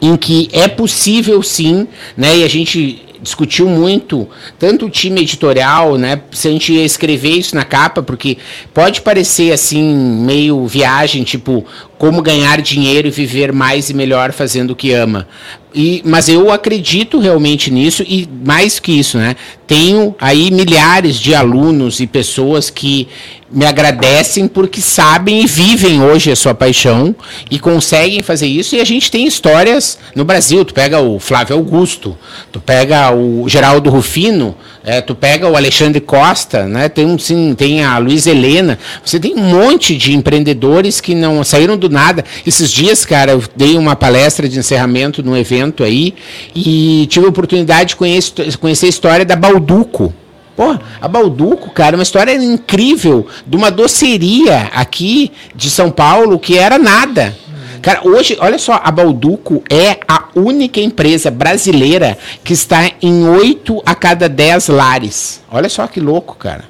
[0.00, 1.86] em que é possível sim,
[2.16, 2.38] né?
[2.38, 4.26] E a gente discutiu muito,
[4.58, 6.22] tanto o time editorial, né?
[6.32, 8.38] Se a gente ia escrever isso na capa, porque
[8.72, 11.64] pode parecer assim, meio viagem, tipo,
[11.98, 15.28] como ganhar dinheiro e viver mais e melhor fazendo o que ama.
[15.74, 19.36] E, mas eu acredito realmente nisso e mais que isso, né?
[19.66, 23.06] Tenho aí milhares de alunos e pessoas que
[23.52, 27.14] me agradecem porque sabem e vivem hoje a sua paixão
[27.50, 28.76] e conseguem fazer isso.
[28.76, 30.64] E a gente tem histórias no Brasil.
[30.64, 32.16] Tu pega o Flávio Augusto,
[32.50, 36.88] tu pega o Geraldo Rufino, é, tu pega o Alexandre Costa, né?
[36.88, 38.78] Tem um sim, tem a Luiz Helena.
[39.04, 42.24] Você tem um monte de empreendedores que não saíram do nada.
[42.46, 46.14] Esses dias, cara, eu dei uma palestra de encerramento num evento aí
[46.54, 50.12] e tive a oportunidade de conhecer, conhecer a história da Balduco.
[50.56, 56.58] Pô, a Balduco, cara, uma história incrível de uma doceria aqui de São Paulo que
[56.58, 57.34] era nada.
[57.80, 63.82] Cara, hoje, olha só, a Balduco é a única empresa brasileira que está em 8
[63.86, 65.40] a cada 10 lares.
[65.50, 66.64] Olha só que louco, cara.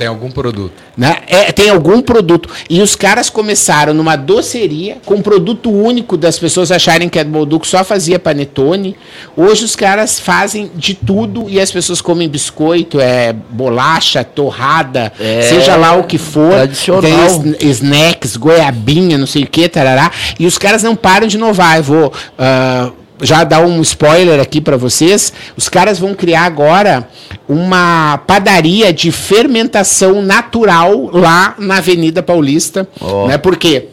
[0.00, 0.72] Tem algum produto.
[0.96, 1.18] Né?
[1.26, 2.48] É, tem algum produto.
[2.70, 7.24] E os caras começaram numa doceria com um produto único das pessoas acharem que a
[7.24, 8.96] Bolduco só fazia panetone.
[9.36, 15.42] Hoje os caras fazem de tudo e as pessoas comem biscoito, é bolacha, torrada, é,
[15.42, 16.54] seja lá o que for.
[17.02, 20.10] Tem snacks, goiabinha, não sei o que, tarará.
[20.38, 21.76] E os caras não param de inovar.
[21.76, 22.06] Eu vou.
[22.06, 27.08] Uh, já dar um spoiler aqui para vocês, os caras vão criar agora
[27.48, 33.26] uma padaria de fermentação natural lá na Avenida Paulista, oh.
[33.26, 33.38] né?
[33.38, 33.88] Por quê?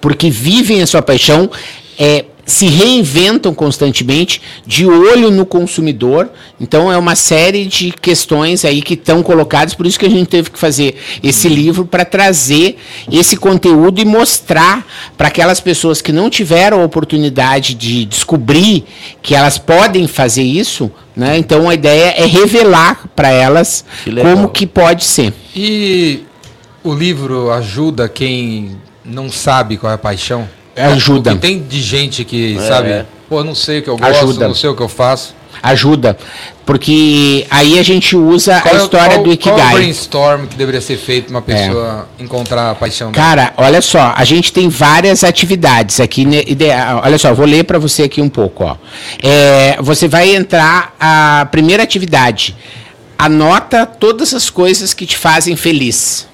[0.00, 1.50] Porque vivem a sua paixão,
[1.98, 6.30] é se reinventam constantemente, de olho no consumidor.
[6.58, 10.28] Então é uma série de questões aí que estão colocadas, por isso que a gente
[10.28, 12.78] teve que fazer esse livro para trazer
[13.12, 14.86] esse conteúdo e mostrar
[15.16, 18.86] para aquelas pessoas que não tiveram a oportunidade de descobrir
[19.20, 21.36] que elas podem fazer isso, né?
[21.36, 25.34] Então a ideia é revelar para elas que como que pode ser.
[25.54, 26.22] E
[26.82, 30.48] o livro ajuda quem não sabe qual é a paixão?
[30.78, 31.32] Ajuda.
[31.32, 32.60] Porque tem de gente que, é.
[32.60, 34.48] sabe, pô, não sei o que eu gosto, Ajuda.
[34.48, 35.34] não sei o que eu faço.
[35.62, 36.16] Ajuda.
[36.64, 39.56] Porque aí a gente usa qual a é história qual, do Ikigai.
[39.56, 42.22] Qual é o brainstorm que deveria ser feito uma pessoa é.
[42.22, 43.26] encontrar a paixão dela?
[43.26, 46.24] Cara, olha só, a gente tem várias atividades aqui.
[46.24, 46.42] Né,
[47.02, 48.64] olha só, vou ler para você aqui um pouco.
[48.64, 48.76] Ó.
[49.22, 52.54] É, você vai entrar a primeira atividade.
[53.18, 56.28] Anota todas as coisas que te fazem feliz.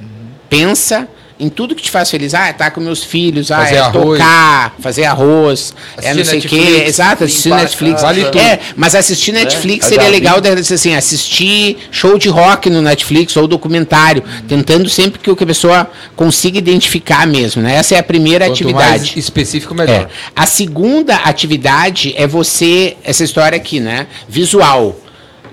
[0.00, 0.06] Uhum.
[0.48, 1.06] Pensa
[1.38, 2.34] em tudo que te faz feliz.
[2.34, 4.18] Ah, é tá com meus filhos, ah, fazer é arroz.
[4.18, 6.84] tocar, fazer arroz, assistir é não sei o quê.
[6.86, 8.02] Exato, assistir Netflix.
[8.02, 8.38] Vale tudo.
[8.38, 10.40] É, mas assistir é, Netflix é, seria legal
[10.72, 14.46] assim, assistir show de rock no Netflix ou documentário, hum.
[14.48, 17.76] tentando sempre que a pessoa consiga identificar mesmo, né?
[17.76, 18.98] Essa é a primeira Quanto atividade.
[18.98, 20.02] Mais específico melhor.
[20.02, 20.08] É.
[20.34, 24.06] A segunda atividade é você essa história aqui, né?
[24.28, 24.96] Visual.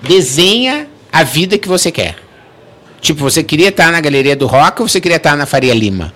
[0.02, 2.29] Desenha a vida que você quer.
[3.00, 6.12] Tipo, você queria estar na Galeria do Rock ou você queria estar na Faria Lima?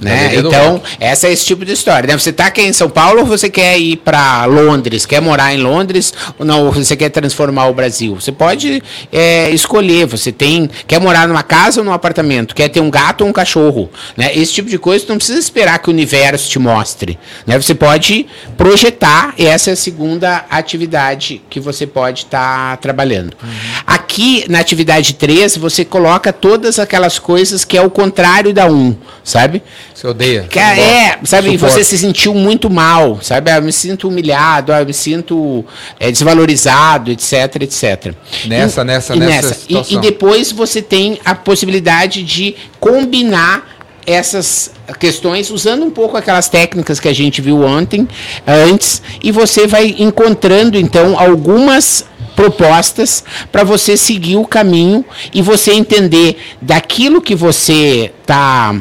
[0.00, 0.34] Né?
[0.34, 2.06] Então, essa é esse tipo de história.
[2.06, 2.18] Né?
[2.18, 5.06] Você está aqui em São Paulo ou você quer ir para Londres?
[5.06, 6.70] Quer morar em Londres ou não?
[6.70, 8.14] Você quer transformar o Brasil?
[8.14, 10.06] Você pode é, escolher.
[10.06, 12.54] Você tem quer morar numa casa ou num apartamento?
[12.54, 13.90] Quer ter um gato ou um cachorro?
[14.16, 14.36] Né?
[14.36, 17.18] Esse tipo de coisa não precisa esperar que o universo te mostre.
[17.46, 17.58] Né?
[17.58, 18.26] Você pode
[18.56, 19.34] projetar.
[19.38, 23.32] E essa é a segunda atividade que você pode estar tá trabalhando.
[23.42, 23.48] Uhum.
[23.86, 28.96] Aqui na atividade 3, você coloca todas aquelas coisas que é o contrário da 1,
[29.24, 29.62] sabe?
[29.96, 30.42] Você odeia.
[30.42, 31.72] Que é, sabe, Suporte.
[31.72, 33.50] você se sentiu muito mal, sabe?
[33.50, 35.64] Ah, eu me sinto humilhado, ah, eu me sinto
[35.98, 38.14] é, desvalorizado, etc, etc.
[38.44, 39.56] Nessa, e, nessa, e nessa.
[39.66, 43.74] E, e depois você tem a possibilidade de combinar
[44.06, 44.70] essas
[45.00, 48.06] questões usando um pouco aquelas técnicas que a gente viu ontem,
[48.46, 52.04] antes, e você vai encontrando então algumas
[52.36, 58.76] propostas para você seguir o caminho e você entender daquilo que você está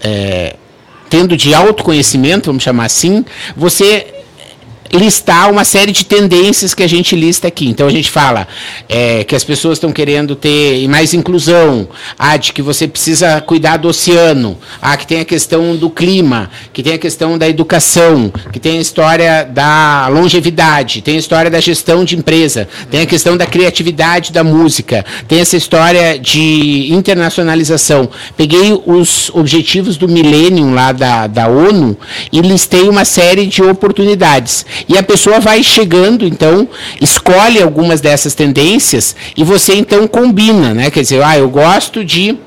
[0.00, 0.54] é,
[1.10, 3.24] tendo de autoconhecimento, vamos chamar assim,
[3.56, 4.19] você
[4.92, 7.68] listar uma série de tendências que a gente lista aqui.
[7.68, 8.46] Então a gente fala
[8.88, 11.88] é, que as pessoas estão querendo ter mais inclusão,
[12.18, 16.50] ah, de que você precisa cuidar do oceano, ah, que tem a questão do clima,
[16.72, 21.50] que tem a questão da educação, que tem a história da longevidade, tem a história
[21.50, 26.92] da gestão de empresa, tem a questão da criatividade da música, tem essa história de
[26.92, 28.08] internacionalização.
[28.36, 31.96] Peguei os objetivos do milênio lá da, da ONU
[32.32, 34.66] e listei uma série de oportunidades.
[34.88, 36.68] E a pessoa vai chegando, então,
[37.00, 40.90] escolhe algumas dessas tendências e você então combina, né?
[40.90, 42.38] Quer dizer, ah, eu gosto de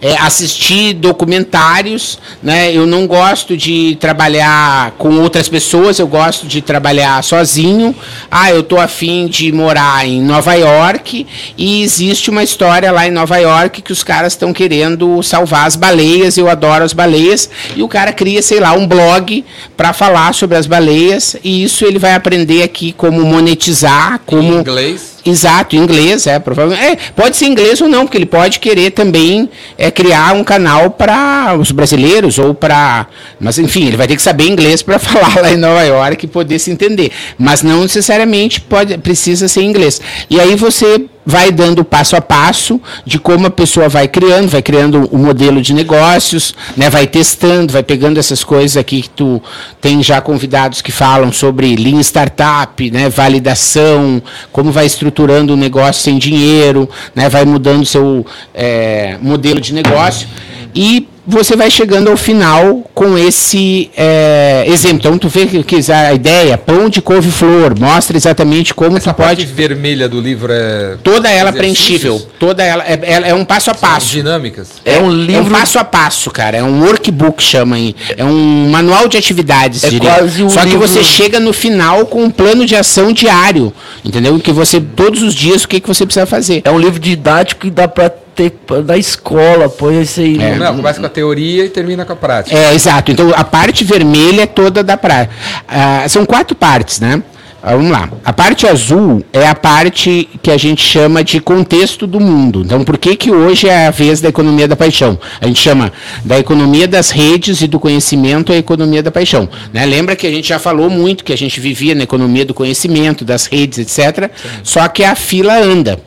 [0.00, 2.74] é, assistir documentários, né?
[2.74, 7.94] Eu não gosto de trabalhar com outras pessoas, eu gosto de trabalhar sozinho.
[8.30, 11.26] Ah, eu tô afim de morar em Nova York
[11.56, 15.76] e existe uma história lá em Nova York que os caras estão querendo salvar as
[15.76, 16.38] baleias.
[16.38, 19.44] Eu adoro as baleias e o cara cria, sei lá, um blog
[19.76, 24.56] para falar sobre as baleias e isso ele vai aprender aqui como monetizar, como em
[24.56, 26.82] inglês Exato, inglês, é, provavelmente.
[26.82, 30.90] É, pode ser inglês ou não, porque ele pode querer também é, criar um canal
[30.90, 33.06] para os brasileiros ou para.
[33.38, 36.28] Mas, enfim, ele vai ter que saber inglês para falar lá em Nova York e
[36.28, 37.10] poder se entender.
[37.38, 40.00] Mas não necessariamente pode, precisa ser inglês.
[40.28, 44.60] E aí você vai dando passo a passo de como a pessoa vai criando, vai
[44.60, 49.10] criando o um modelo de negócios, né, vai testando, vai pegando essas coisas aqui que
[49.10, 49.40] tu
[49.80, 54.20] tem já convidados que falam sobre Lean Startup, né, validação,
[54.50, 60.28] como vai estruturando o negócio sem dinheiro, né, vai mudando seu é, modelo de negócio.
[60.74, 64.98] E você vai chegando ao final com esse é, exemplo.
[64.98, 69.16] Então, tu vê que, que a ideia, pão de couve-flor, mostra exatamente como Essa tu
[69.16, 69.46] pode...
[69.46, 70.96] vermelha do livro é...
[71.02, 74.06] Toda ela preenchível, toda ela, é, é, é um passo a passo.
[74.06, 74.68] São dinâmicas.
[74.84, 75.42] É, um livro...
[75.42, 77.94] É um passo a passo, cara, é um workbook, chama aí.
[78.16, 80.10] É um manual de atividades, é diria.
[80.10, 80.80] Quase um Só livro...
[80.80, 83.72] que você chega no final com um plano de ação diário,
[84.04, 84.38] entendeu?
[84.38, 86.62] Que você, todos os dias, o que, que você precisa fazer.
[86.64, 88.10] É um livro didático que dá para
[88.48, 90.38] ter da escola, põe esse aí.
[90.40, 90.56] É.
[90.56, 92.56] Não, começa com a teoria e termina com a prática.
[92.56, 93.10] É, exato.
[93.10, 95.34] Então a parte vermelha é toda da prática.
[95.68, 97.22] Ah, são quatro partes, né?
[97.62, 98.08] Ah, vamos lá.
[98.24, 102.62] A parte azul é a parte que a gente chama de contexto do mundo.
[102.64, 105.18] Então, por que, que hoje é a vez da economia da paixão?
[105.38, 105.92] A gente chama
[106.24, 109.46] da economia das redes e do conhecimento a economia da paixão.
[109.74, 109.84] Né?
[109.84, 113.26] Lembra que a gente já falou muito que a gente vivia na economia do conhecimento,
[113.26, 114.30] das redes, etc.
[114.34, 114.48] Sim.
[114.62, 116.00] Só que a fila anda.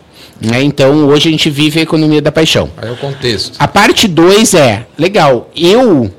[0.43, 0.61] Né?
[0.61, 2.69] Então, hoje a gente vive a economia da paixão.
[2.77, 3.55] Aí é o contexto.
[3.57, 6.13] A parte 2 é, legal, eu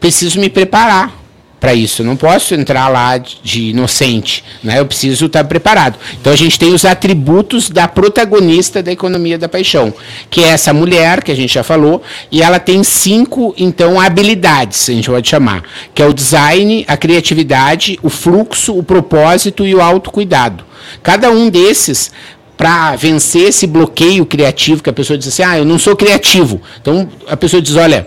[0.00, 1.18] preciso me preparar
[1.60, 2.02] para isso.
[2.02, 4.78] Eu não posso entrar lá de inocente, né?
[4.78, 5.98] Eu preciso estar preparado.
[6.20, 9.92] Então a gente tem os atributos da protagonista da economia da paixão,
[10.30, 14.88] que é essa mulher que a gente já falou, e ela tem cinco então habilidades,
[14.88, 15.62] a gente pode chamar,
[15.94, 20.64] que é o design, a criatividade, o fluxo, o propósito e o autocuidado.
[21.02, 22.10] Cada um desses
[22.58, 26.60] para vencer esse bloqueio criativo que a pessoa diz assim: "Ah, eu não sou criativo".
[26.78, 28.06] Então a pessoa diz: "Olha,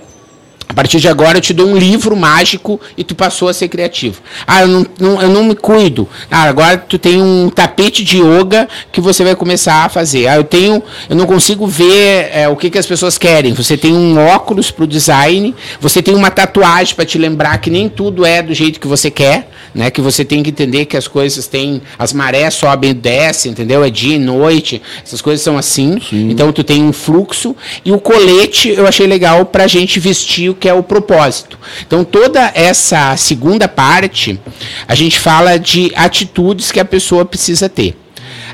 [0.72, 3.68] a partir de agora eu te dou um livro mágico e tu passou a ser
[3.68, 4.22] criativo.
[4.48, 6.08] Ah, eu não, não, eu não me cuido.
[6.32, 10.28] Ah, agora tu tem um tapete de yoga que você vai começar a fazer.
[10.28, 13.52] Ah, eu tenho, eu não consigo ver é, o que, que as pessoas querem.
[13.52, 17.70] Você tem um óculos para o design, você tem uma tatuagem para te lembrar que
[17.70, 19.90] nem tudo é do jeito que você quer, né?
[19.90, 23.84] Que você tem que entender que as coisas têm, as marés sobem e descem, entendeu?
[23.84, 26.00] É dia e noite, essas coisas são assim.
[26.10, 26.30] Sim.
[26.30, 30.50] Então tu tem um fluxo e o colete eu achei legal para a gente vestir
[30.50, 31.58] o que é o propósito.
[31.86, 34.40] Então, toda essa segunda parte,
[34.88, 37.96] a gente fala de atitudes que a pessoa precisa ter.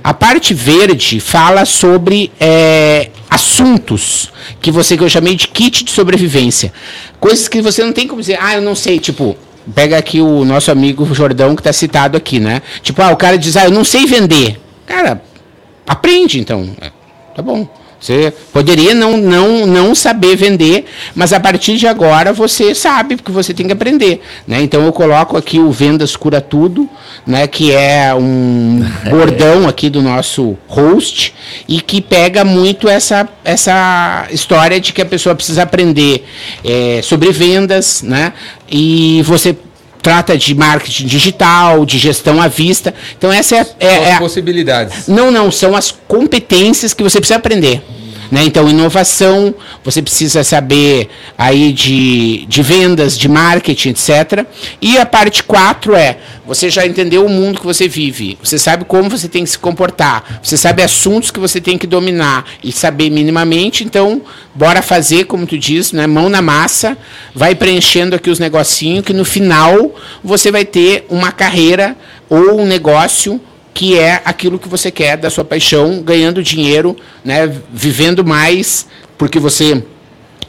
[0.03, 4.31] A parte verde fala sobre é, assuntos
[4.61, 6.71] que você que eu chamei de kit de sobrevivência.
[7.19, 9.35] Coisas que você não tem como dizer, ah, eu não sei, tipo,
[9.73, 12.61] pega aqui o nosso amigo Jordão que está citado aqui, né?
[12.81, 14.59] Tipo, ah, o cara diz, ah, eu não sei vender.
[14.85, 15.21] Cara,
[15.87, 16.69] aprende então.
[17.35, 17.67] Tá bom.
[17.99, 23.31] Você poderia não, não, não saber vender, mas a partir de agora você sabe, porque
[23.31, 24.21] você tem que aprender.
[24.47, 24.61] Né?
[24.61, 26.87] Então eu coloco aqui o Vendas Cura Tudo,
[27.25, 27.47] né?
[27.47, 31.33] que é um bordão aqui do nosso host,
[31.67, 36.25] e que pega muito essa, essa história de que a pessoa precisa aprender
[36.63, 38.33] é, sobre vendas, né?
[38.69, 39.55] e você
[40.07, 42.93] trata de marketing digital, de gestão à vista.
[43.17, 45.07] Então essa é, é, são as é possibilidades.
[45.09, 47.83] Não, não, são as competências que você precisa aprender.
[48.31, 48.43] Né?
[48.43, 54.45] Então, inovação, você precisa saber aí de, de vendas, de marketing, etc.
[54.81, 58.85] E a parte 4 é, você já entendeu o mundo que você vive, você sabe
[58.85, 62.71] como você tem que se comportar, você sabe assuntos que você tem que dominar e
[62.71, 64.21] saber minimamente, então,
[64.55, 66.07] bora fazer, como tu diz, né?
[66.07, 66.97] mão na massa,
[67.33, 69.93] vai preenchendo aqui os negocinhos, que no final
[70.23, 71.95] você vai ter uma carreira
[72.29, 73.41] ou um negócio
[73.77, 78.87] que é aquilo que você quer da sua paixão, ganhando dinheiro, né, vivendo mais,
[79.19, 79.83] porque você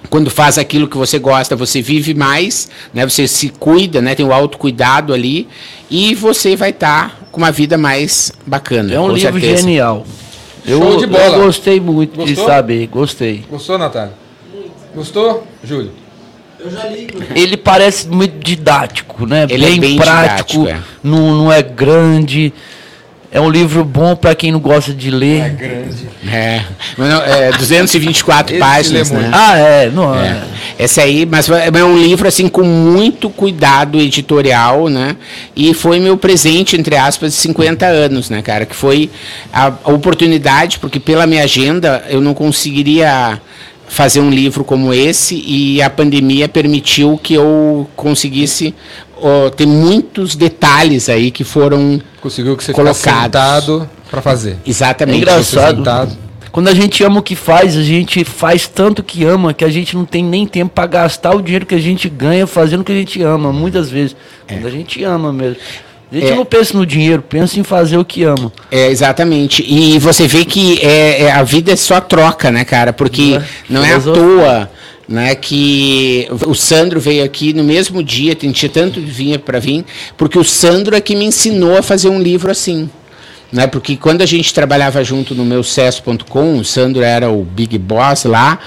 [0.08, 3.04] quando faz aquilo que você gosta, você vive mais, né?
[3.04, 4.14] Você se cuida, né?
[4.14, 5.46] Tem o autocuidado ali
[5.90, 8.94] e você vai estar tá com uma vida mais bacana.
[8.94, 9.60] É um livro certeza.
[9.60, 10.06] genial.
[10.64, 11.24] Eu, Show de bola.
[11.24, 12.34] eu gostei muito Gostou?
[12.34, 13.44] de saber, gostei.
[13.50, 14.14] Gostou, Natália?
[14.94, 15.92] Gostou, Júlio?
[16.58, 17.08] Eu já li.
[17.34, 19.46] Ele parece muito didático, né?
[19.50, 20.80] Ele bem, é bem prático, didático, é.
[21.02, 22.54] Não, não é grande.
[23.30, 25.40] É um livro bom para quem não gosta de ler.
[25.42, 26.08] É grande.
[26.26, 26.62] É,
[26.96, 29.30] não, é 224 páginas, né?
[29.32, 30.28] Ah, é, não é.
[30.28, 30.84] é.
[30.84, 35.16] Esse aí, mas é um livro assim com muito cuidado editorial, né?
[35.54, 39.10] E foi meu presente entre aspas de 50 anos, né, cara, que foi
[39.52, 43.40] a, a oportunidade, porque pela minha agenda eu não conseguiria
[43.88, 48.74] fazer um livro como esse e a pandemia permitiu que eu conseguisse
[49.20, 55.18] oh, ter muitos detalhes aí que foram conseguiu que você colocados para fazer exatamente é
[55.18, 56.16] engraçado
[56.50, 59.68] quando a gente ama o que faz a gente faz tanto que ama que a
[59.68, 62.84] gente não tem nem tempo para gastar o dinheiro que a gente ganha fazendo o
[62.84, 64.16] que a gente ama muitas vezes
[64.46, 64.54] é.
[64.54, 65.56] quando a gente ama mesmo
[66.10, 66.34] a gente é.
[66.34, 68.50] não pensa no dinheiro, pensa em fazer o que ama.
[68.70, 69.62] É, exatamente.
[69.62, 72.94] E você vê que é, é a vida é só troca, né, cara?
[72.94, 73.38] Porque
[73.68, 74.70] não é, não é à toa
[75.08, 79.84] né, que o Sandro veio aqui no mesmo dia, tinha tanto vinha para vir,
[80.16, 82.90] porque o Sandro é que me ensinou a fazer um livro assim.
[83.50, 87.78] Né, porque quando a gente trabalhava junto no meu sucesso.com, o Sandro era o big
[87.78, 88.58] boss lá,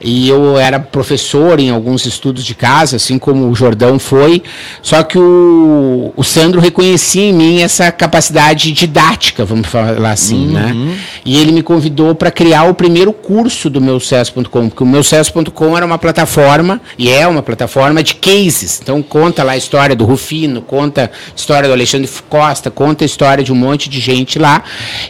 [0.00, 4.42] e eu era professor em alguns estudos de casa, assim como o Jordão foi.
[4.80, 10.52] Só que o, o Sandro reconhecia em mim essa capacidade didática, vamos falar assim, uhum.
[10.52, 10.98] né?
[11.26, 15.02] E ele me convidou para criar o primeiro curso do meu sucesso.com, porque o meu
[15.02, 18.80] sucesso.com era uma plataforma e é uma plataforma de cases.
[18.82, 23.06] Então conta lá a história do Rufino, conta a história do Alexandre Costa, conta a
[23.06, 24.64] história de um monte de gente lá.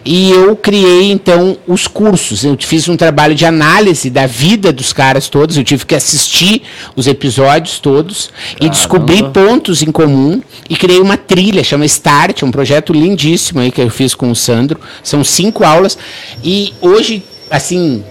[0.04, 2.44] E eu criei então os cursos.
[2.44, 5.94] Eu fiz um trabalho de análise da vida do dos caras todos, eu tive que
[5.94, 6.62] assistir
[6.96, 8.56] os episódios todos Caramba.
[8.60, 13.70] e descobri pontos em comum e criei uma trilha, chama Start, um projeto lindíssimo aí
[13.70, 14.80] que eu fiz com o Sandro.
[15.02, 15.96] São cinco aulas
[16.42, 18.04] e hoje, assim,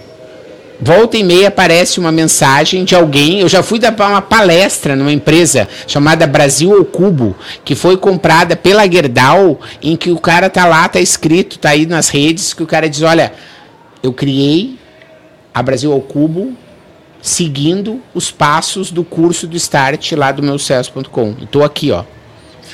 [0.82, 3.40] volta e meia aparece uma mensagem de alguém.
[3.40, 8.56] Eu já fui dar uma palestra numa empresa chamada Brasil ao Cubo, que foi comprada
[8.56, 12.62] pela Gerdau, em que o cara tá lá, tá escrito, tá aí nas redes, que
[12.62, 13.32] o cara diz: olha,
[14.02, 14.76] eu criei
[15.54, 16.52] a Brasil ao Cubo
[17.20, 21.36] seguindo os passos do curso do Start lá do meu sucesso.com.
[21.40, 22.02] Estou aqui, ó.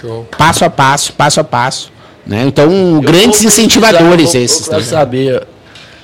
[0.01, 0.27] Show.
[0.39, 1.93] Passo a passo, passo a passo.
[2.27, 2.45] Né?
[2.47, 4.67] Então, eu grandes incentivadores esses.
[4.67, 5.47] Para saber.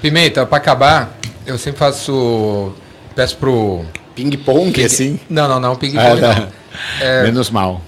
[0.02, 1.16] Pimenta, para acabar,
[1.46, 2.72] eu sempre faço.
[3.14, 3.84] Peço pro.
[4.14, 4.84] Ping-pong, ping...
[4.84, 5.20] assim?
[5.28, 6.48] Não, não, não, ping-pong ah, não.
[7.00, 7.80] É, Menos mal.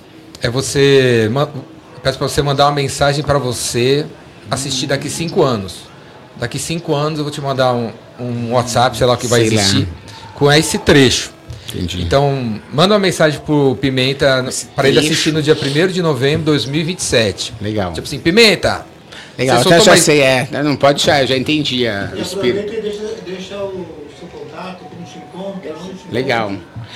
[0.43, 1.31] É você.
[2.03, 4.07] Peço para você mandar uma mensagem para você
[4.51, 5.87] assistir daqui cinco anos.
[6.37, 9.47] Daqui cinco anos eu vou te mandar um, um WhatsApp, sei lá o que vai
[9.47, 9.87] sei existir, lá.
[10.35, 11.33] com esse trecho.
[11.69, 12.03] Entendi.
[12.03, 16.45] Então, manda uma mensagem pro Pimenta para ele assistir no dia 1 de novembro de
[16.45, 17.55] 2027.
[17.61, 17.93] Legal.
[17.93, 18.87] Tipo assim, Pimenta.
[19.37, 20.03] Legal, até já mais...
[20.03, 20.49] sei, é.
[20.63, 22.71] Não pode deixar, eu já entendi a, o espírito.
[22.71, 23.87] Deixa, deixa o
[24.19, 25.75] seu contato, como te encontra,
[26.17, 26.53] Legal.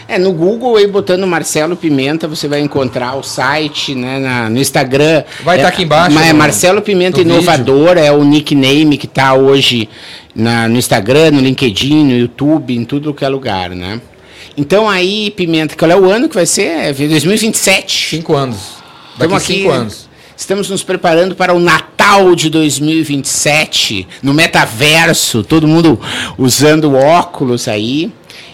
[0.08, 4.58] É, no Google aí botando Marcelo Pimenta, você vai encontrar o site, né, na, no
[4.58, 5.22] Instagram.
[5.44, 6.14] Vai estar é, tá aqui embaixo.
[6.14, 8.04] Mas é Marcelo Pimenta Inovador, vídeo.
[8.04, 9.88] é o nickname que está hoje
[10.34, 14.00] na, no Instagram, no LinkedIn, no YouTube, em tudo que é lugar, né?
[14.56, 16.88] Então aí, Pimenta, qual é o ano que vai ser?
[16.88, 18.16] É 2027.
[18.16, 18.56] Cinco anos.
[19.18, 20.08] Daqui Estamos cinco aqui, anos.
[20.36, 26.00] Estamos nos preparando para o Natal de 2027, no metaverso, todo mundo
[26.38, 28.10] usando óculos aí.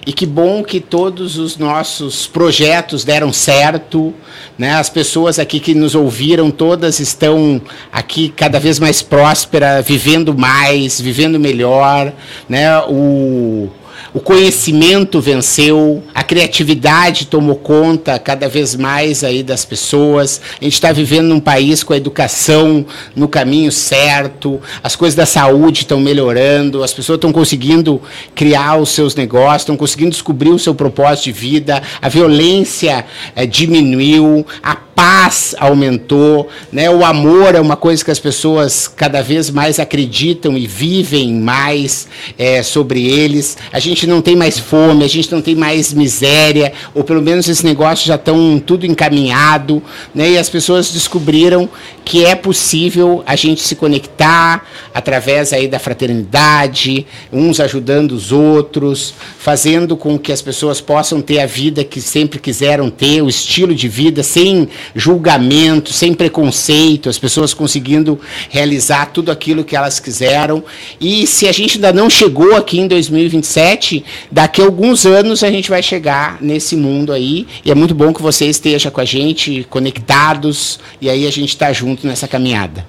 [0.07, 4.15] E que bom que todos os nossos projetos deram certo.
[4.57, 4.75] Né?
[4.75, 7.61] As pessoas aqui que nos ouviram, todas estão
[7.93, 12.13] aqui cada vez mais prósperas, vivendo mais, vivendo melhor.
[12.49, 12.79] Né?
[12.83, 13.69] O,
[14.17, 20.41] o conhecimento venceu, a criatividade tomou conta cada vez mais aí das pessoas.
[20.59, 25.27] A gente está vivendo num país com a educação no caminho certo, as coisas da
[25.27, 28.01] saúde estão melhorando, as pessoas estão conseguindo
[28.35, 33.45] criar os seus negócios, estão conseguindo descobrir o seu propósito de vida, a violência é,
[33.45, 36.89] diminuiu, a paz aumentou, né?
[36.89, 42.09] O amor é uma coisa que as pessoas cada vez mais acreditam e vivem mais
[42.39, 43.59] é, sobre eles.
[43.71, 47.47] A gente não tem mais fome, a gente não tem mais miséria, ou pelo menos
[47.47, 49.83] esses negócios já estão tudo encaminhado,
[50.15, 50.31] né?
[50.31, 51.69] E as pessoas descobriram
[52.07, 54.65] que é possível a gente se conectar
[54.95, 61.41] através aí da fraternidade, uns ajudando os outros, fazendo com que as pessoas possam ter
[61.41, 67.19] a vida que sempre quiseram ter, o estilo de vida sem julgamento, sem preconceito, as
[67.19, 68.21] pessoas conseguindo
[68.51, 70.63] realizar tudo aquilo que elas quiseram.
[71.01, 75.51] E se a gente ainda não chegou aqui em 2027, daqui a alguns anos a
[75.51, 77.49] gente vai chegar nesse mundo aí.
[77.65, 81.49] E é muito bom que você esteja com a gente, conectados, e aí a gente
[81.49, 82.85] está junto nessa caminhada.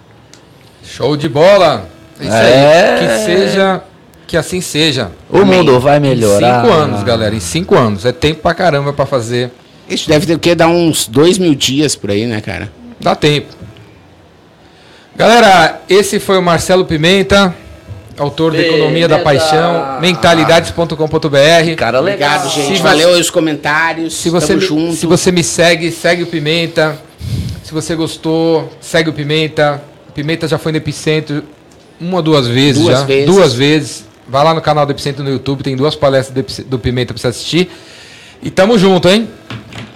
[0.83, 1.87] Show de bola!
[2.19, 2.99] Isso é.
[2.99, 3.83] aí, que seja
[4.25, 5.11] que assim seja.
[5.29, 5.59] O Amém.
[5.59, 6.59] mundo vai melhorar.
[6.59, 7.35] Em cinco anos, galera.
[7.35, 8.05] Em cinco anos.
[8.05, 9.51] É tempo pra caramba pra fazer
[9.89, 10.53] isso deve ter o quê?
[10.53, 12.71] Dar uns dois mil dias por aí, né, cara?
[12.99, 13.55] Dá tempo.
[15.15, 17.55] Galera, esse foi o Marcelo Pimenta,
[18.17, 21.75] autor da Economia da Paixão, mentalidades.com.br.
[21.75, 22.37] Cara, legal.
[22.37, 22.77] Obrigado, gente.
[22.77, 24.13] Se Valeu os comentários.
[24.15, 24.93] Se você, me, junto.
[24.93, 26.99] se você me segue, segue o Pimenta.
[27.67, 29.83] Se você gostou, segue o Pimenta.
[30.07, 31.43] O Pimenta já foi no Epicentro
[31.99, 33.03] uma ou duas vezes duas já.
[33.03, 33.25] Vezes.
[33.25, 34.05] Duas vezes.
[34.25, 37.27] Vai lá no canal do Epicentro no YouTube, tem duas palestras do Pimenta para você
[37.27, 37.69] assistir.
[38.41, 39.27] E tamo junto, hein?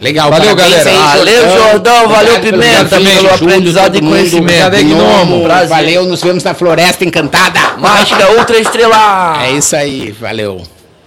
[0.02, 0.90] Legal, valeu, galera.
[0.90, 4.76] Aí, valeu, Jordão, valeu, Pimenta, também pelo aprendizado e conhecimento.
[4.76, 7.78] Gnomo, valeu, nos vemos na Floresta Encantada.
[7.78, 9.46] Mágica Ultra Estrela.
[9.46, 10.62] É isso aí, valeu.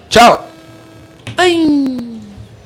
[0.09, 0.49] Tchau.
[1.37, 2.14] Ai.